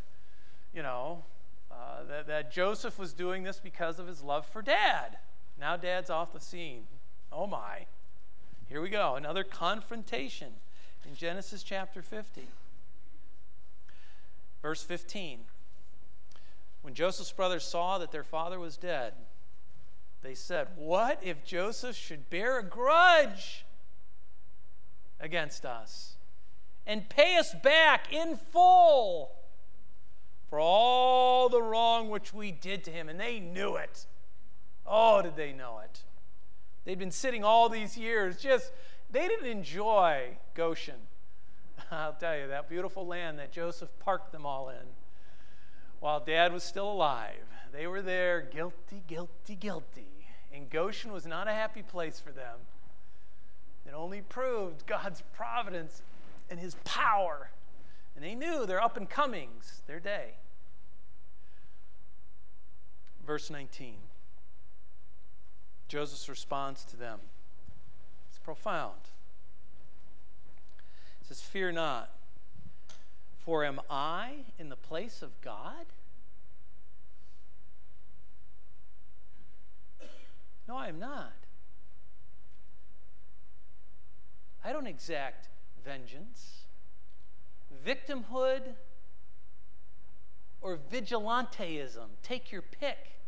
you 0.73 0.83
know, 0.83 1.23
uh, 1.71 2.05
that, 2.09 2.27
that 2.29 2.51
Joseph 2.51 2.99
was 2.99 3.13
doing 3.13 3.43
this 3.43 3.61
because 3.61 3.99
of 3.99 4.07
his 4.07 4.23
love 4.23 4.47
for 4.47 4.63
dad. 4.63 5.19
Now 5.61 5.77
dad's 5.77 6.09
off 6.09 6.33
the 6.33 6.41
scene. 6.41 6.85
Oh 7.31 7.47
my. 7.47 7.85
Here 8.73 8.81
we 8.81 8.89
go. 8.89 9.17
Another 9.17 9.45
confrontation 9.45 10.49
in 11.07 11.15
Genesis 11.15 11.63
chapter 11.63 12.01
50. 12.01 12.41
Verse 14.63 14.83
15. 14.83 15.41
When 16.81 16.95
Joseph's 16.95 17.33
brothers 17.33 17.65
saw 17.65 17.99
that 17.99 18.13
their 18.13 18.25
father 18.25 18.59
was 18.59 18.79
dead, 18.79 19.13
they 20.23 20.35
said, 20.35 20.69
What 20.77 21.21
if 21.23 21.45
Joseph 21.45 21.95
should 21.95 22.31
bear 22.31 22.61
a 22.61 22.63
grudge 22.63 23.67
against 25.21 25.67
us 25.67 26.15
and 26.87 27.11
pay 27.11 27.37
us 27.37 27.55
back 27.63 28.11
in 28.11 28.39
full 28.39 29.33
for 30.49 30.59
all 30.59 31.51
the 31.51 31.61
wrong 31.61 32.09
which 32.09 32.33
we 32.33 32.51
did 32.51 32.85
to 32.85 32.91
him? 32.91 33.11
And 33.11 33.21
they 33.21 33.39
knew 33.39 33.77
it. 33.77 34.07
Oh, 34.87 35.21
did 35.21 35.37
they 35.37 35.53
know 35.53 35.83
it? 35.85 36.05
They'd 36.85 36.99
been 36.99 37.11
sitting 37.11 37.45
all 37.45 37.69
these 37.69 37.97
years, 37.97 38.39
just, 38.39 38.73
they 39.11 39.29
didn't 39.29 39.47
enjoy 39.47 40.37
Goshen. 40.55 40.99
I'll 41.91 42.15
tell 42.15 42.37
you, 42.37 42.49
that 42.49 42.69
beautiful 42.69 43.07
land 43.07 43.39
that 43.39 43.53
Joseph 43.53 43.91
parked 44.01 44.33
them 44.33 44.45
all 44.45 44.69
in 44.69 44.87
while 46.03 46.19
dad 46.19 46.53
was 46.53 46.65
still 46.65 46.91
alive. 46.91 47.47
They 47.73 47.87
were 47.87 48.03
there, 48.03 48.41
guilty, 48.43 49.05
guilty, 49.07 49.55
guilty. 49.55 50.09
And 50.53 50.69
Goshen 50.69 51.13
was 51.13 51.27
not 51.27 51.47
a 51.47 51.53
happy 51.53 51.83
place 51.83 52.19
for 52.19 52.33
them. 52.33 52.59
It 53.87 53.95
only 53.95 54.21
proved 54.21 54.85
God's 54.85 55.23
providence 55.33 56.03
and 56.51 56.59
his 56.59 56.75
power. 56.85 57.51
And 58.17 58.25
they 58.25 58.35
knew 58.35 58.67
their 58.67 58.83
up 58.83 58.97
and 58.97 59.09
comings, 59.09 59.83
their 59.87 60.01
day. 60.01 60.35
Verse 63.25 63.49
19 63.49 63.95
Joseph's 65.93 66.27
response 66.27 66.85
to 66.85 66.97
them 66.97 67.21
is 68.33 68.39
profound. 68.39 68.97
It 71.21 71.27
says, 71.27 71.43
Fear 71.43 71.73
not, 71.73 72.09
for 73.45 73.63
am 73.63 73.79
I 73.91 74.47
in 74.59 74.71
the 74.71 74.77
place 74.77 75.21
of 75.21 75.39
God? 75.43 75.85
No, 80.67 80.79
I 80.79 80.89
am 80.89 80.99
not. 80.99 81.35
I 84.65 84.73
don't 84.73 84.87
exact 84.87 85.51
vengeance. 85.85 86.63
Victimhood 87.87 88.63
or 90.63 90.79
vigilanteism, 90.91 92.07
take 92.23 92.51
your 92.51 92.63
pick. 92.63 93.19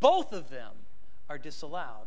Both 0.00 0.32
of 0.32 0.50
them 0.50 0.72
are 1.28 1.38
disallowed 1.38 2.06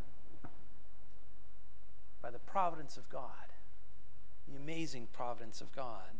by 2.21 2.29
the 2.29 2.39
providence 2.39 2.97
of 2.97 3.09
God, 3.09 3.53
the 4.47 4.55
amazing 4.55 5.07
providence 5.13 5.61
of 5.61 5.71
God. 5.73 6.15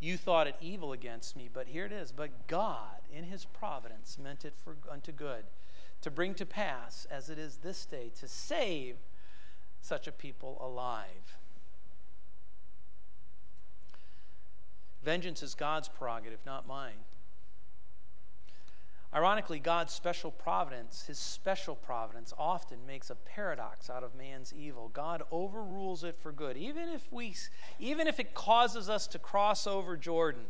You 0.00 0.16
thought 0.16 0.46
it 0.46 0.56
evil 0.60 0.92
against 0.92 1.36
me, 1.36 1.48
but 1.52 1.66
here 1.66 1.84
it 1.84 1.92
is. 1.92 2.10
But 2.10 2.46
God, 2.46 3.00
in 3.12 3.24
his 3.24 3.44
providence, 3.44 4.18
meant 4.18 4.46
it 4.46 4.54
for 4.64 4.76
unto 4.90 5.12
good, 5.12 5.44
to 6.00 6.10
bring 6.10 6.34
to 6.34 6.46
pass, 6.46 7.06
as 7.10 7.28
it 7.28 7.38
is 7.38 7.58
this 7.58 7.84
day, 7.84 8.10
to 8.18 8.26
save 8.26 8.96
such 9.82 10.06
a 10.06 10.12
people 10.12 10.58
alive. 10.60 11.36
Vengeance 15.02 15.42
is 15.42 15.54
God's 15.54 15.88
prerogative, 15.88 16.40
not 16.46 16.66
mine. 16.66 17.04
Ironically, 19.12 19.58
God's 19.58 19.92
special 19.92 20.30
providence, 20.30 21.04
his 21.06 21.18
special 21.18 21.74
providence, 21.74 22.32
often 22.38 22.78
makes 22.86 23.10
a 23.10 23.16
paradox 23.16 23.90
out 23.90 24.04
of 24.04 24.14
man's 24.14 24.52
evil. 24.52 24.88
God 24.92 25.22
overrules 25.32 26.04
it 26.04 26.16
for 26.22 26.30
good. 26.30 26.56
Even 26.56 26.88
if, 26.88 27.10
we, 27.10 27.34
even 27.80 28.06
if 28.06 28.20
it 28.20 28.34
causes 28.34 28.88
us 28.88 29.08
to 29.08 29.18
cross 29.18 29.66
over 29.66 29.96
Jordan, 29.96 30.44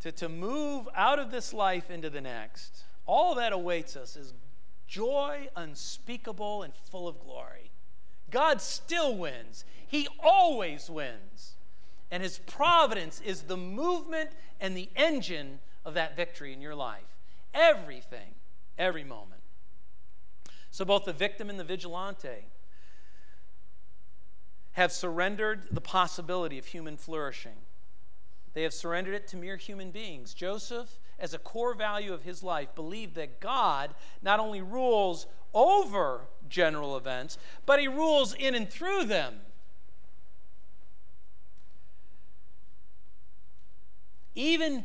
to, 0.00 0.12
to 0.12 0.28
move 0.28 0.88
out 0.94 1.18
of 1.18 1.30
this 1.30 1.54
life 1.54 1.90
into 1.90 2.10
the 2.10 2.20
next, 2.20 2.84
all 3.06 3.34
that 3.36 3.52
awaits 3.52 3.96
us 3.96 4.14
is 4.14 4.34
joy 4.86 5.48
unspeakable 5.56 6.62
and 6.62 6.74
full 6.74 7.08
of 7.08 7.18
glory. 7.18 7.70
God 8.30 8.60
still 8.60 9.16
wins, 9.16 9.64
He 9.86 10.06
always 10.22 10.90
wins. 10.90 11.54
And 12.10 12.22
His 12.22 12.38
providence 12.40 13.22
is 13.24 13.42
the 13.42 13.56
movement 13.56 14.30
and 14.60 14.76
the 14.76 14.90
engine 14.96 15.60
of 15.84 15.94
that 15.94 16.14
victory 16.14 16.52
in 16.52 16.60
your 16.60 16.74
life. 16.74 17.19
Everything, 17.54 18.34
every 18.78 19.04
moment. 19.04 19.40
So 20.70 20.84
both 20.84 21.04
the 21.04 21.12
victim 21.12 21.50
and 21.50 21.58
the 21.58 21.64
vigilante 21.64 22.46
have 24.72 24.92
surrendered 24.92 25.66
the 25.70 25.80
possibility 25.80 26.58
of 26.58 26.66
human 26.66 26.96
flourishing. 26.96 27.56
They 28.54 28.62
have 28.62 28.74
surrendered 28.74 29.14
it 29.14 29.26
to 29.28 29.36
mere 29.36 29.56
human 29.56 29.90
beings. 29.90 30.34
Joseph, 30.34 30.98
as 31.18 31.34
a 31.34 31.38
core 31.38 31.74
value 31.74 32.12
of 32.12 32.22
his 32.22 32.42
life, 32.42 32.74
believed 32.74 33.14
that 33.14 33.40
God 33.40 33.94
not 34.22 34.40
only 34.40 34.62
rules 34.62 35.26
over 35.54 36.28
general 36.48 36.96
events, 36.96 37.38
but 37.66 37.80
he 37.80 37.88
rules 37.88 38.34
in 38.34 38.54
and 38.54 38.68
through 38.68 39.04
them. 39.04 39.40
Even 44.34 44.84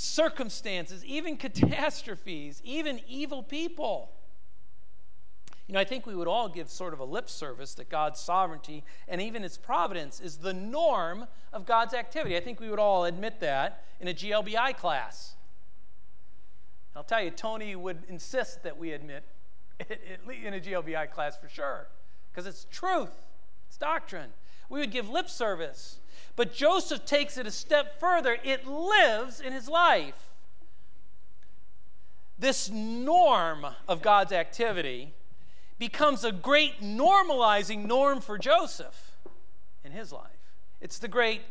circumstances, 0.00 1.04
even 1.04 1.36
catastrophes, 1.38 2.60
even 2.64 3.00
evil 3.08 3.42
people. 3.42 4.10
You 5.66 5.74
know, 5.74 5.80
I 5.80 5.84
think 5.84 6.04
we 6.04 6.16
would 6.16 6.26
all 6.26 6.48
give 6.48 6.68
sort 6.68 6.94
of 6.94 6.98
a 6.98 7.04
lip 7.04 7.30
service 7.30 7.74
that 7.74 7.88
God's 7.88 8.18
sovereignty 8.18 8.82
and 9.06 9.20
even 9.20 9.44
His 9.44 9.56
providence 9.56 10.20
is 10.20 10.38
the 10.38 10.52
norm 10.52 11.26
of 11.52 11.64
God's 11.64 11.94
activity. 11.94 12.36
I 12.36 12.40
think 12.40 12.58
we 12.58 12.68
would 12.68 12.80
all 12.80 13.04
admit 13.04 13.38
that 13.40 13.84
in 14.00 14.08
a 14.08 14.14
GLBI 14.14 14.76
class. 14.76 15.36
I'll 16.96 17.04
tell 17.04 17.22
you, 17.22 17.30
Tony 17.30 17.76
would 17.76 18.02
insist 18.08 18.64
that 18.64 18.76
we 18.76 18.92
admit 18.92 19.22
it 19.80 20.20
in 20.26 20.54
a 20.54 20.60
GLBI 20.60 21.12
class 21.12 21.36
for 21.36 21.48
sure, 21.48 21.86
because 22.32 22.46
it's 22.46 22.66
truth, 22.70 23.12
it's 23.68 23.76
doctrine. 23.76 24.30
We 24.70 24.80
would 24.80 24.90
give 24.90 25.10
lip 25.10 25.28
service 25.28 26.00
but 26.40 26.54
Joseph 26.54 27.04
takes 27.04 27.36
it 27.36 27.46
a 27.46 27.50
step 27.50 28.00
further, 28.00 28.38
it 28.42 28.66
lives 28.66 29.42
in 29.42 29.52
his 29.52 29.68
life. 29.68 30.30
This 32.38 32.70
norm 32.70 33.66
of 33.86 34.00
God's 34.00 34.32
activity 34.32 35.12
becomes 35.78 36.24
a 36.24 36.32
great 36.32 36.80
normalizing 36.80 37.84
norm 37.84 38.22
for 38.22 38.38
Joseph 38.38 39.18
in 39.84 39.92
his 39.92 40.12
life. 40.12 40.30
It's 40.80 40.98
the 40.98 41.08
great 41.08 41.42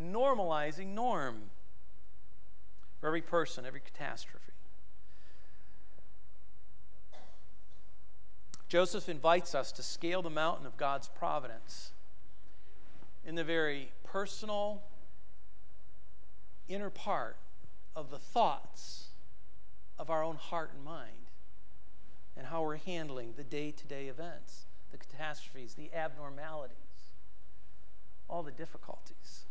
normalizing 0.00 0.94
norm 0.94 1.50
for 3.00 3.08
every 3.08 3.22
person, 3.22 3.66
every 3.66 3.80
catastrophe. 3.80 4.52
Joseph 8.68 9.08
invites 9.08 9.56
us 9.56 9.72
to 9.72 9.82
scale 9.82 10.22
the 10.22 10.30
mountain 10.30 10.66
of 10.66 10.76
God's 10.76 11.08
providence 11.08 11.90
in 13.26 13.34
the 13.34 13.44
very 13.44 13.90
personal 14.04 14.82
inner 16.68 16.90
part 16.90 17.36
of 17.96 18.10
the 18.10 18.18
thoughts 18.18 19.08
of 19.98 20.08
our 20.08 20.22
own 20.22 20.36
heart 20.36 20.70
and 20.72 20.84
mind 20.84 21.30
and 22.36 22.46
how 22.46 22.62
we're 22.62 22.76
handling 22.76 23.34
the 23.36 23.42
day 23.42 23.72
to 23.72 23.86
day 23.86 24.06
events, 24.06 24.66
the 24.92 24.98
catastrophes, 24.98 25.74
the 25.74 25.92
abnormalities, 25.92 26.76
all 28.30 28.44
the 28.44 28.52
difficulties. 28.52 29.44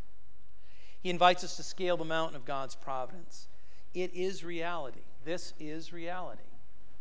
He 1.02 1.10
invites 1.10 1.44
us 1.44 1.58
to 1.58 1.64
scale 1.64 1.98
the 1.98 2.06
mountain 2.06 2.36
of 2.36 2.46
God's 2.46 2.76
providence. 2.76 3.48
It 3.94 4.14
is 4.14 4.44
reality. 4.44 5.02
This 5.26 5.54
is 5.60 5.92
reality. 5.92 6.42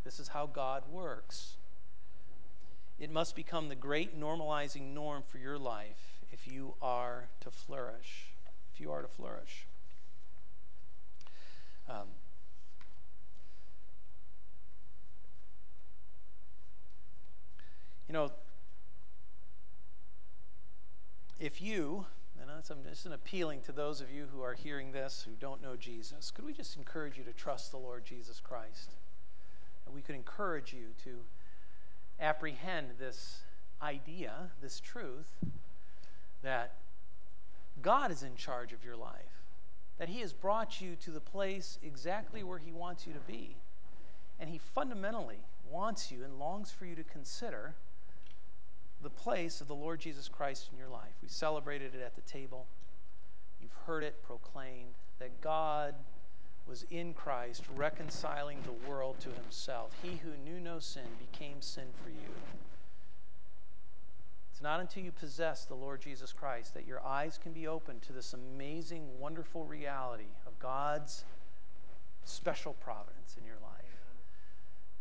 This 0.04 0.18
is 0.18 0.28
how 0.28 0.46
God 0.46 0.82
works. 0.90 1.56
It 2.98 3.10
must 3.10 3.36
become 3.36 3.68
the 3.68 3.74
great 3.74 4.18
normalizing 4.18 4.92
norm 4.92 5.22
for 5.26 5.38
your 5.38 5.58
life 5.58 6.13
if 6.34 6.52
you 6.52 6.74
are 6.82 7.28
to 7.40 7.50
flourish. 7.50 8.32
If 8.74 8.80
you 8.80 8.90
are 8.90 9.02
to 9.02 9.08
flourish. 9.08 9.66
Um, 11.88 12.08
you 18.08 18.14
know, 18.14 18.32
if 21.38 21.62
you, 21.62 22.06
and 22.40 22.50
I'm 22.50 22.62
just 22.90 23.06
appealing 23.06 23.60
to 23.62 23.72
those 23.72 24.00
of 24.00 24.10
you 24.10 24.26
who 24.34 24.42
are 24.42 24.54
hearing 24.54 24.90
this 24.90 25.24
who 25.28 25.36
don't 25.38 25.62
know 25.62 25.76
Jesus, 25.76 26.32
could 26.32 26.44
we 26.44 26.52
just 26.52 26.76
encourage 26.76 27.16
you 27.16 27.22
to 27.22 27.32
trust 27.32 27.70
the 27.70 27.78
Lord 27.78 28.04
Jesus 28.04 28.40
Christ? 28.40 28.90
And 29.86 29.94
we 29.94 30.00
could 30.00 30.16
encourage 30.16 30.72
you 30.72 30.86
to 31.04 31.20
apprehend 32.18 32.88
this 32.98 33.42
idea, 33.80 34.50
this 34.60 34.80
truth, 34.80 35.30
that 36.44 36.72
God 37.82 38.10
is 38.10 38.22
in 38.22 38.36
charge 38.36 38.72
of 38.72 38.84
your 38.84 38.96
life, 38.96 39.42
that 39.98 40.08
He 40.08 40.20
has 40.20 40.32
brought 40.32 40.80
you 40.80 40.96
to 40.96 41.10
the 41.10 41.20
place 41.20 41.78
exactly 41.82 42.42
where 42.42 42.58
He 42.58 42.72
wants 42.72 43.06
you 43.06 43.12
to 43.12 43.20
be. 43.20 43.56
And 44.38 44.50
He 44.50 44.58
fundamentally 44.58 45.40
wants 45.70 46.10
you 46.10 46.24
and 46.24 46.38
longs 46.38 46.70
for 46.70 46.86
you 46.86 46.94
to 46.94 47.04
consider 47.04 47.74
the 49.02 49.10
place 49.10 49.60
of 49.60 49.68
the 49.68 49.74
Lord 49.74 50.00
Jesus 50.00 50.28
Christ 50.28 50.70
in 50.72 50.78
your 50.78 50.88
life. 50.88 51.12
We 51.22 51.28
celebrated 51.28 51.94
it 51.94 52.02
at 52.02 52.14
the 52.14 52.22
table. 52.22 52.66
You've 53.60 53.76
heard 53.86 54.02
it 54.02 54.22
proclaimed 54.22 54.94
that 55.18 55.40
God 55.40 55.94
was 56.66 56.86
in 56.90 57.12
Christ 57.12 57.64
reconciling 57.76 58.58
the 58.62 58.88
world 58.88 59.16
to 59.20 59.28
himself. 59.28 59.92
He 60.02 60.20
who 60.24 60.36
knew 60.42 60.58
no 60.58 60.78
sin 60.78 61.02
became 61.18 61.60
sin 61.60 61.88
for 62.02 62.08
you. 62.08 62.63
It's 64.54 64.62
not 64.62 64.78
until 64.78 65.02
you 65.02 65.10
possess 65.10 65.64
the 65.64 65.74
Lord 65.74 66.00
Jesus 66.00 66.32
Christ 66.32 66.74
that 66.74 66.86
your 66.86 67.04
eyes 67.04 67.40
can 67.42 67.50
be 67.50 67.66
opened 67.66 68.02
to 68.02 68.12
this 68.12 68.34
amazing, 68.34 69.18
wonderful 69.18 69.64
reality 69.64 70.28
of 70.46 70.56
God's 70.60 71.24
special 72.22 72.74
providence 72.74 73.34
in 73.36 73.44
your 73.44 73.56
life. 73.60 73.98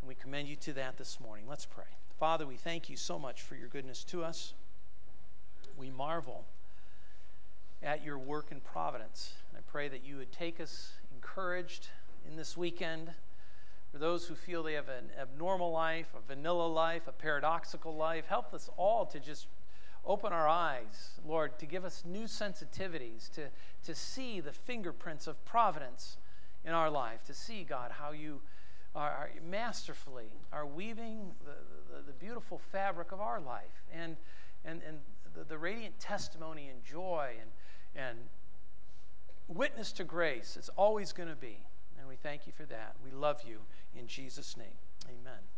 And 0.01 0.07
we 0.07 0.15
commend 0.15 0.47
you 0.47 0.55
to 0.55 0.73
that 0.73 0.97
this 0.97 1.19
morning. 1.19 1.45
Let's 1.47 1.67
pray. 1.67 1.85
Father, 2.19 2.47
we 2.47 2.57
thank 2.57 2.89
you 2.89 2.97
so 2.97 3.19
much 3.19 3.43
for 3.43 3.55
your 3.55 3.67
goodness 3.67 4.03
to 4.05 4.23
us. 4.23 4.55
We 5.77 5.91
marvel 5.91 6.45
at 7.83 8.03
your 8.03 8.17
work 8.17 8.47
in 8.51 8.59
providence. 8.59 9.33
And 9.49 9.59
I 9.59 9.71
pray 9.71 9.87
that 9.87 10.03
you 10.03 10.17
would 10.17 10.31
take 10.31 10.59
us 10.59 10.93
encouraged 11.13 11.89
in 12.27 12.35
this 12.37 12.57
weekend. 12.57 13.11
For 13.93 13.99
those 13.99 14.25
who 14.25 14.33
feel 14.33 14.63
they 14.63 14.73
have 14.73 14.89
an 14.89 15.11
abnormal 15.21 15.71
life, 15.71 16.07
a 16.17 16.27
vanilla 16.27 16.65
life, 16.65 17.03
a 17.07 17.11
paradoxical 17.11 17.95
life, 17.95 18.25
help 18.25 18.51
us 18.51 18.67
all 18.75 19.05
to 19.05 19.19
just 19.19 19.45
open 20.03 20.33
our 20.33 20.47
eyes, 20.47 21.19
Lord, 21.23 21.59
to 21.59 21.67
give 21.67 21.85
us 21.85 22.03
new 22.03 22.23
sensitivities, 22.23 23.31
to, 23.33 23.49
to 23.83 23.93
see 23.93 24.39
the 24.39 24.51
fingerprints 24.51 25.27
of 25.27 25.45
providence 25.45 26.17
in 26.65 26.73
our 26.73 26.89
life, 26.89 27.23
to 27.25 27.35
see, 27.35 27.63
God, 27.63 27.91
how 27.91 28.13
you 28.13 28.41
are, 28.95 29.11
are 29.11 29.29
masterfully 29.47 30.31
are 30.51 30.65
weaving 30.65 31.31
the, 31.45 31.95
the, 31.95 32.01
the, 32.07 32.13
beautiful 32.13 32.57
fabric 32.71 33.11
of 33.11 33.21
our 33.21 33.39
life 33.39 33.83
and, 33.93 34.17
and, 34.65 34.81
and 34.87 34.97
the, 35.35 35.43
the 35.43 35.57
radiant 35.57 35.99
testimony 35.99 36.67
and 36.67 36.83
joy 36.83 37.33
and, 37.39 37.49
and 37.95 38.17
witness 39.47 39.91
to 39.91 40.03
grace 40.03 40.55
it's 40.57 40.69
always 40.69 41.11
going 41.11 41.29
to 41.29 41.35
be. 41.35 41.57
We 42.13 42.17
thank 42.17 42.45
you 42.45 42.53
for 42.53 42.65
that. 42.65 42.93
We 43.03 43.09
love 43.09 43.41
you 43.43 43.61
in 43.97 44.05
Jesus' 44.05 44.55
name. 44.55 44.77
Amen. 45.09 45.52